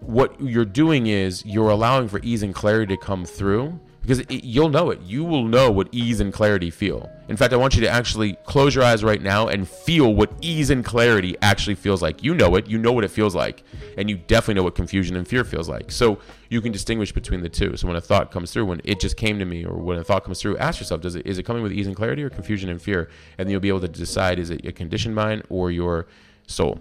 what 0.00 0.40
you're 0.40 0.64
doing 0.64 1.06
is 1.06 1.44
you're 1.44 1.70
allowing 1.70 2.08
for 2.08 2.20
ease 2.22 2.42
and 2.42 2.54
clarity 2.54 2.96
to 2.96 3.00
come 3.02 3.24
through 3.24 3.78
because 4.00 4.20
it, 4.20 4.44
you'll 4.44 4.70
know 4.70 4.90
it. 4.90 5.00
You 5.02 5.24
will 5.24 5.44
know 5.44 5.70
what 5.70 5.88
ease 5.92 6.20
and 6.20 6.32
clarity 6.32 6.70
feel. 6.70 7.10
In 7.28 7.36
fact, 7.36 7.52
I 7.52 7.56
want 7.56 7.74
you 7.74 7.80
to 7.82 7.88
actually 7.88 8.34
close 8.44 8.74
your 8.74 8.82
eyes 8.82 9.04
right 9.04 9.20
now 9.20 9.48
and 9.48 9.68
feel 9.68 10.14
what 10.14 10.32
ease 10.40 10.70
and 10.70 10.84
clarity 10.84 11.36
actually 11.42 11.74
feels 11.74 12.00
like. 12.00 12.22
You 12.24 12.34
know 12.34 12.56
it. 12.56 12.66
You 12.66 12.78
know 12.78 12.92
what 12.92 13.04
it 13.04 13.10
feels 13.10 13.34
like. 13.34 13.62
And 13.98 14.08
you 14.08 14.16
definitely 14.16 14.54
know 14.54 14.62
what 14.62 14.74
confusion 14.74 15.16
and 15.16 15.28
fear 15.28 15.44
feels 15.44 15.68
like. 15.68 15.92
So 15.92 16.18
you 16.48 16.60
can 16.60 16.72
distinguish 16.72 17.12
between 17.12 17.42
the 17.42 17.48
two. 17.48 17.76
So 17.76 17.86
when 17.86 17.96
a 17.96 18.00
thought 18.00 18.30
comes 18.30 18.52
through, 18.52 18.66
when 18.66 18.80
it 18.84 19.00
just 19.00 19.16
came 19.16 19.38
to 19.38 19.44
me, 19.44 19.64
or 19.64 19.76
when 19.76 19.98
a 19.98 20.04
thought 20.04 20.24
comes 20.24 20.40
through, 20.40 20.56
ask 20.56 20.80
yourself, 20.80 21.02
does 21.02 21.14
it 21.14 21.26
is 21.26 21.38
it 21.38 21.44
coming 21.44 21.62
with 21.62 21.72
ease 21.72 21.86
and 21.86 21.94
clarity 21.94 22.22
or 22.22 22.30
confusion 22.30 22.70
and 22.70 22.80
fear? 22.80 23.10
And 23.38 23.46
then 23.46 23.52
you'll 23.52 23.60
be 23.60 23.68
able 23.68 23.80
to 23.80 23.88
decide 23.88 24.38
is 24.38 24.50
it 24.50 24.64
a 24.64 24.72
conditioned 24.72 25.14
mind 25.14 25.42
or 25.50 25.70
your 25.70 26.06
soul. 26.46 26.80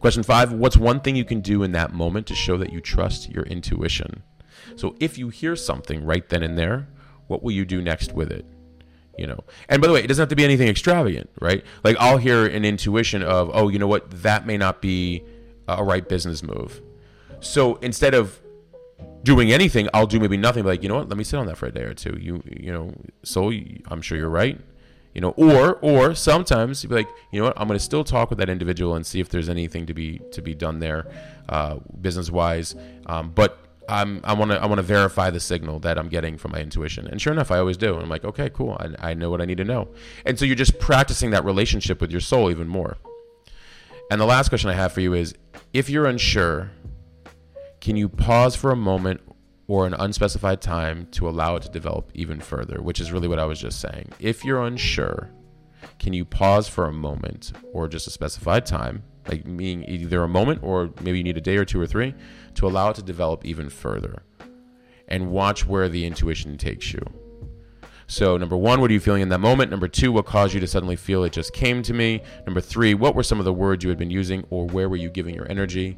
Question 0.00 0.22
five, 0.22 0.52
what's 0.52 0.78
one 0.78 1.00
thing 1.00 1.14
you 1.14 1.26
can 1.26 1.42
do 1.42 1.62
in 1.62 1.72
that 1.72 1.92
moment 1.92 2.26
to 2.28 2.34
show 2.34 2.56
that 2.56 2.72
you 2.72 2.80
trust 2.80 3.28
your 3.28 3.44
intuition? 3.44 4.22
So 4.76 4.96
if 5.00 5.18
you 5.18 5.28
hear 5.28 5.56
something 5.56 6.04
right 6.04 6.28
then 6.28 6.42
and 6.42 6.58
there, 6.58 6.88
what 7.26 7.42
will 7.42 7.52
you 7.52 7.64
do 7.64 7.80
next 7.80 8.12
with 8.12 8.30
it? 8.30 8.44
You 9.18 9.26
know, 9.26 9.44
and 9.68 9.82
by 9.82 9.88
the 9.88 9.92
way, 9.92 10.02
it 10.02 10.06
doesn't 10.06 10.22
have 10.22 10.28
to 10.30 10.36
be 10.36 10.44
anything 10.44 10.68
extravagant, 10.68 11.28
right? 11.40 11.62
Like 11.84 11.96
I'll 12.00 12.16
hear 12.16 12.46
an 12.46 12.64
intuition 12.64 13.22
of, 13.22 13.50
oh, 13.52 13.68
you 13.68 13.78
know 13.78 13.86
what, 13.86 14.10
that 14.22 14.46
may 14.46 14.56
not 14.56 14.80
be 14.80 15.24
a 15.68 15.84
right 15.84 16.08
business 16.08 16.42
move. 16.42 16.80
So 17.40 17.76
instead 17.76 18.14
of 18.14 18.40
doing 19.22 19.52
anything, 19.52 19.88
I'll 19.92 20.06
do 20.06 20.18
maybe 20.20 20.36
nothing. 20.36 20.64
Like 20.64 20.82
you 20.82 20.88
know 20.88 20.96
what, 20.96 21.08
let 21.08 21.18
me 21.18 21.24
sit 21.24 21.38
on 21.38 21.46
that 21.46 21.56
for 21.56 21.66
a 21.66 21.72
day 21.72 21.82
or 21.82 21.94
two. 21.94 22.16
You 22.20 22.42
you 22.46 22.72
know, 22.72 22.94
so 23.22 23.52
I'm 23.88 24.02
sure 24.02 24.16
you're 24.18 24.28
right. 24.28 24.58
You 25.14 25.20
know, 25.20 25.30
or 25.30 25.74
or 25.82 26.14
sometimes 26.14 26.82
you'd 26.82 26.90
be 26.90 26.96
like, 26.96 27.08
you 27.32 27.40
know 27.40 27.46
what, 27.46 27.60
I'm 27.60 27.66
going 27.66 27.78
to 27.78 27.84
still 27.84 28.04
talk 28.04 28.30
with 28.30 28.38
that 28.38 28.48
individual 28.48 28.94
and 28.94 29.04
see 29.04 29.20
if 29.20 29.28
there's 29.28 29.48
anything 29.48 29.86
to 29.86 29.94
be 29.94 30.20
to 30.32 30.40
be 30.40 30.54
done 30.54 30.78
there, 30.78 31.06
uh, 31.48 31.76
business 32.00 32.30
wise. 32.30 32.76
Um, 33.06 33.32
but 33.34 33.58
I'm, 33.88 34.20
I 34.24 34.34
want 34.34 34.50
to 34.52 34.62
I 34.62 34.66
want 34.66 34.78
to 34.78 34.82
verify 34.82 35.30
the 35.30 35.40
signal 35.40 35.80
that 35.80 35.98
I'm 35.98 36.08
getting 36.08 36.38
from 36.38 36.52
my 36.52 36.60
intuition. 36.60 37.06
And 37.06 37.20
sure 37.20 37.32
enough, 37.32 37.50
I 37.50 37.58
always 37.58 37.76
do. 37.76 37.94
And 37.94 38.02
I'm 38.02 38.08
like, 38.08 38.24
okay, 38.24 38.50
cool. 38.50 38.76
I, 38.78 39.10
I 39.10 39.14
know 39.14 39.30
what 39.30 39.40
I 39.40 39.44
need 39.44 39.58
to 39.58 39.64
know. 39.64 39.88
And 40.24 40.38
so 40.38 40.44
you're 40.44 40.56
just 40.56 40.78
practicing 40.78 41.30
that 41.30 41.44
relationship 41.44 42.00
with 42.00 42.10
your 42.10 42.20
soul 42.20 42.50
even 42.50 42.68
more. 42.68 42.98
And 44.10 44.20
the 44.20 44.26
last 44.26 44.48
question 44.48 44.70
I 44.70 44.74
have 44.74 44.92
for 44.92 45.00
you 45.00 45.14
is 45.14 45.34
if 45.72 45.88
you're 45.88 46.06
unsure, 46.06 46.70
can 47.80 47.96
you 47.96 48.08
pause 48.08 48.54
for 48.54 48.70
a 48.70 48.76
moment 48.76 49.20
or 49.70 49.86
an 49.86 49.94
unspecified 49.94 50.60
time 50.60 51.06
to 51.12 51.28
allow 51.28 51.54
it 51.54 51.62
to 51.62 51.68
develop 51.68 52.10
even 52.12 52.40
further, 52.40 52.82
which 52.82 53.00
is 53.00 53.12
really 53.12 53.28
what 53.28 53.38
I 53.38 53.44
was 53.44 53.60
just 53.60 53.80
saying. 53.80 54.10
If 54.18 54.44
you're 54.44 54.64
unsure, 54.64 55.30
can 56.00 56.12
you 56.12 56.24
pause 56.24 56.66
for 56.66 56.86
a 56.86 56.92
moment 56.92 57.52
or 57.72 57.86
just 57.86 58.08
a 58.08 58.10
specified 58.10 58.66
time, 58.66 59.04
like 59.28 59.46
meaning 59.46 59.84
either 59.88 60.22
a 60.22 60.28
moment 60.28 60.62
or 60.62 60.90
maybe 61.02 61.18
you 61.18 61.24
need 61.24 61.36
a 61.36 61.40
day 61.40 61.56
or 61.56 61.64
two 61.64 61.80
or 61.80 61.86
three, 61.86 62.14
to 62.54 62.66
allow 62.66 62.90
it 62.90 62.96
to 62.96 63.02
develop 63.02 63.44
even 63.44 63.68
further 63.68 64.22
and 65.08 65.30
watch 65.30 65.66
where 65.66 65.88
the 65.88 66.06
intuition 66.06 66.56
takes 66.56 66.92
you. 66.92 67.02
So, 68.06 68.36
number 68.36 68.56
one, 68.56 68.80
what 68.80 68.90
are 68.90 68.94
you 68.94 69.00
feeling 69.00 69.22
in 69.22 69.28
that 69.28 69.38
moment? 69.38 69.70
Number 69.70 69.86
two, 69.86 70.10
what 70.10 70.26
caused 70.26 70.52
you 70.52 70.58
to 70.60 70.66
suddenly 70.66 70.96
feel 70.96 71.22
it 71.22 71.32
just 71.32 71.52
came 71.52 71.80
to 71.82 71.94
me? 71.94 72.22
Number 72.44 72.60
three, 72.60 72.92
what 72.92 73.14
were 73.14 73.22
some 73.22 73.38
of 73.38 73.44
the 73.44 73.52
words 73.52 73.84
you 73.84 73.88
had 73.88 73.98
been 73.98 74.10
using 74.10 74.44
or 74.50 74.66
where 74.66 74.88
were 74.88 74.96
you 74.96 75.10
giving 75.10 75.34
your 75.34 75.48
energy? 75.48 75.96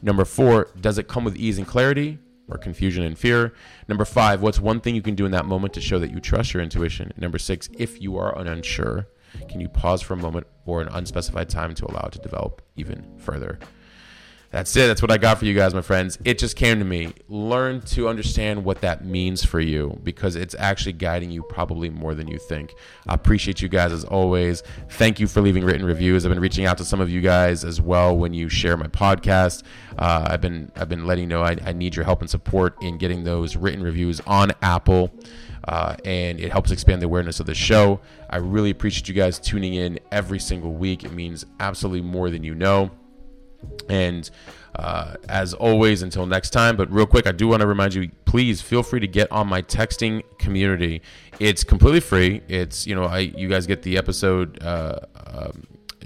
Number 0.00 0.24
four, 0.24 0.68
does 0.80 0.96
it 0.96 1.06
come 1.06 1.24
with 1.24 1.36
ease 1.36 1.58
and 1.58 1.66
clarity 1.66 2.18
or 2.48 2.56
confusion 2.56 3.02
and 3.02 3.18
fear? 3.18 3.52
Number 3.88 4.06
five, 4.06 4.40
what's 4.40 4.58
one 4.58 4.80
thing 4.80 4.94
you 4.94 5.02
can 5.02 5.14
do 5.14 5.26
in 5.26 5.32
that 5.32 5.44
moment 5.44 5.74
to 5.74 5.82
show 5.82 5.98
that 5.98 6.10
you 6.10 6.18
trust 6.18 6.54
your 6.54 6.62
intuition? 6.62 7.12
Number 7.18 7.38
six, 7.38 7.68
if 7.76 8.00
you 8.00 8.16
are 8.16 8.38
unsure, 8.38 9.06
can 9.48 9.60
you 9.60 9.68
pause 9.68 10.02
for 10.02 10.14
a 10.14 10.16
moment 10.16 10.46
or 10.66 10.80
an 10.80 10.88
unspecified 10.88 11.48
time 11.48 11.74
to 11.74 11.86
allow 11.86 12.06
it 12.06 12.12
to 12.12 12.18
develop 12.18 12.62
even 12.76 13.04
further? 13.18 13.58
That's 14.50 14.74
it. 14.74 14.88
That's 14.88 15.00
what 15.00 15.12
I 15.12 15.16
got 15.16 15.38
for 15.38 15.44
you 15.44 15.54
guys, 15.54 15.74
my 15.74 15.80
friends. 15.80 16.18
It 16.24 16.36
just 16.36 16.56
came 16.56 16.80
to 16.80 16.84
me. 16.84 17.12
Learn 17.28 17.82
to 17.82 18.08
understand 18.08 18.64
what 18.64 18.80
that 18.80 19.04
means 19.04 19.44
for 19.44 19.60
you 19.60 20.00
because 20.02 20.34
it's 20.34 20.56
actually 20.58 20.94
guiding 20.94 21.30
you 21.30 21.44
probably 21.44 21.88
more 21.88 22.16
than 22.16 22.26
you 22.26 22.38
think. 22.38 22.74
I 23.06 23.14
appreciate 23.14 23.62
you 23.62 23.68
guys 23.68 23.92
as 23.92 24.02
always. 24.02 24.64
Thank 24.90 25.20
you 25.20 25.28
for 25.28 25.40
leaving 25.40 25.64
written 25.64 25.86
reviews. 25.86 26.26
I've 26.26 26.30
been 26.30 26.40
reaching 26.40 26.66
out 26.66 26.78
to 26.78 26.84
some 26.84 27.00
of 27.00 27.08
you 27.08 27.20
guys 27.20 27.64
as 27.64 27.80
well 27.80 28.16
when 28.16 28.34
you 28.34 28.48
share 28.48 28.76
my 28.76 28.88
podcast. 28.88 29.62
Uh, 29.96 30.26
I've 30.28 30.40
been 30.40 30.72
I've 30.74 30.88
been 30.88 31.06
letting 31.06 31.22
you 31.22 31.28
know 31.28 31.42
I, 31.42 31.56
I 31.64 31.72
need 31.72 31.94
your 31.94 32.04
help 32.04 32.20
and 32.20 32.28
support 32.28 32.82
in 32.82 32.98
getting 32.98 33.22
those 33.22 33.54
written 33.54 33.84
reviews 33.84 34.20
on 34.26 34.50
Apple. 34.62 35.12
Uh, 35.64 35.94
and 36.04 36.40
it 36.40 36.50
helps 36.50 36.70
expand 36.70 37.02
the 37.02 37.06
awareness 37.06 37.40
of 37.40 37.46
the 37.46 37.54
show. 37.54 38.00
I 38.28 38.38
really 38.38 38.70
appreciate 38.70 39.08
you 39.08 39.14
guys 39.14 39.38
tuning 39.38 39.74
in 39.74 39.98
every 40.10 40.38
single 40.38 40.72
week. 40.72 41.04
It 41.04 41.12
means 41.12 41.44
absolutely 41.60 42.02
more 42.02 42.30
than 42.30 42.42
you 42.42 42.54
know. 42.54 42.90
And 43.88 44.28
uh, 44.74 45.16
as 45.28 45.52
always, 45.52 46.02
until 46.02 46.26
next 46.26 46.50
time, 46.50 46.76
but 46.76 46.90
real 46.90 47.06
quick, 47.06 47.26
I 47.26 47.32
do 47.32 47.48
want 47.48 47.60
to 47.60 47.66
remind 47.66 47.92
you 47.94 48.10
please 48.24 48.62
feel 48.62 48.82
free 48.82 49.00
to 49.00 49.08
get 49.08 49.30
on 49.30 49.48
my 49.48 49.62
texting 49.62 50.22
community. 50.38 51.02
It's 51.38 51.64
completely 51.64 52.00
free. 52.00 52.42
It's, 52.48 52.86
you 52.86 52.94
know, 52.94 53.04
I 53.04 53.18
you 53.18 53.48
guys 53.48 53.66
get 53.66 53.82
the 53.82 53.98
episode 53.98 54.62
uh, 54.62 55.00
um, 55.26 55.64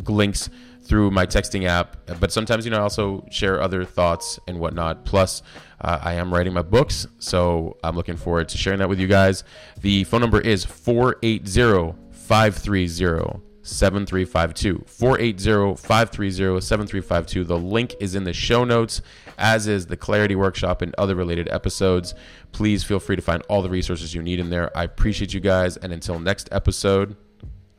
links 0.08 0.50
through 0.84 1.10
my 1.10 1.26
texting 1.26 1.66
app, 1.66 1.96
but 2.20 2.30
sometimes, 2.30 2.64
you 2.64 2.70
know, 2.70 2.78
I 2.78 2.82
also 2.82 3.24
share 3.30 3.60
other 3.60 3.84
thoughts 3.84 4.38
and 4.46 4.60
whatnot. 4.60 5.04
Plus, 5.04 5.42
uh, 5.80 5.98
I 6.02 6.14
am 6.14 6.32
writing 6.32 6.52
my 6.52 6.62
books, 6.62 7.06
so 7.18 7.76
I'm 7.82 7.96
looking 7.96 8.16
forward 8.16 8.48
to 8.50 8.58
sharing 8.58 8.78
that 8.80 8.88
with 8.88 9.00
you 9.00 9.06
guys. 9.06 9.44
The 9.80 10.04
phone 10.04 10.20
number 10.20 10.40
is 10.40 10.64
480 10.64 11.94
530 12.10 13.40
7352 13.64 14.84
480-530-7352 14.86 17.46
the 17.46 17.58
link 17.58 17.94
is 17.98 18.14
in 18.14 18.24
the 18.24 18.34
show 18.34 18.62
notes 18.62 19.00
as 19.38 19.66
is 19.66 19.86
the 19.86 19.96
clarity 19.96 20.36
workshop 20.36 20.82
and 20.82 20.94
other 20.98 21.14
related 21.14 21.48
episodes 21.48 22.14
please 22.52 22.84
feel 22.84 23.00
free 23.00 23.16
to 23.16 23.22
find 23.22 23.42
all 23.48 23.62
the 23.62 23.70
resources 23.70 24.14
you 24.14 24.22
need 24.22 24.38
in 24.38 24.50
there 24.50 24.70
i 24.76 24.84
appreciate 24.84 25.32
you 25.32 25.40
guys 25.40 25.78
and 25.78 25.94
until 25.94 26.18
next 26.18 26.46
episode 26.52 27.16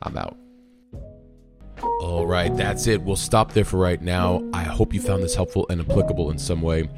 i'm 0.02 0.18
out 0.18 0.36
all 1.82 2.26
right 2.26 2.54
that's 2.56 2.86
it. 2.86 3.02
We'll 3.02 3.16
stop 3.16 3.52
there 3.52 3.64
for 3.64 3.78
right 3.78 4.00
now. 4.00 4.42
I 4.52 4.62
hope 4.62 4.94
you 4.94 5.00
found 5.00 5.22
this 5.22 5.34
helpful 5.34 5.66
and 5.70 5.80
applicable 5.80 6.30
in 6.30 6.38
some 6.38 6.62
way. 6.62 6.88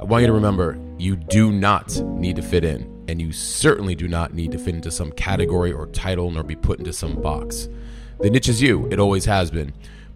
I 0.00 0.04
want 0.04 0.22
you 0.22 0.26
to 0.28 0.32
remember 0.32 0.78
you 0.96 1.16
do 1.16 1.50
not 1.50 1.96
need 2.00 2.36
to 2.36 2.42
fit 2.42 2.64
in 2.64 3.04
and 3.08 3.20
you 3.20 3.32
certainly 3.32 3.94
do 3.94 4.06
not 4.06 4.34
need 4.34 4.52
to 4.52 4.58
fit 4.58 4.74
into 4.74 4.90
some 4.90 5.10
category 5.12 5.72
or 5.72 5.86
title 5.86 6.30
nor 6.30 6.42
be 6.42 6.56
put 6.56 6.78
into 6.78 6.92
some 6.92 7.20
box. 7.20 7.68
The 8.20 8.30
niche 8.30 8.48
is 8.48 8.60
you, 8.62 8.88
it 8.90 8.98
always 8.98 9.24
has 9.24 9.50
been. 9.50 9.72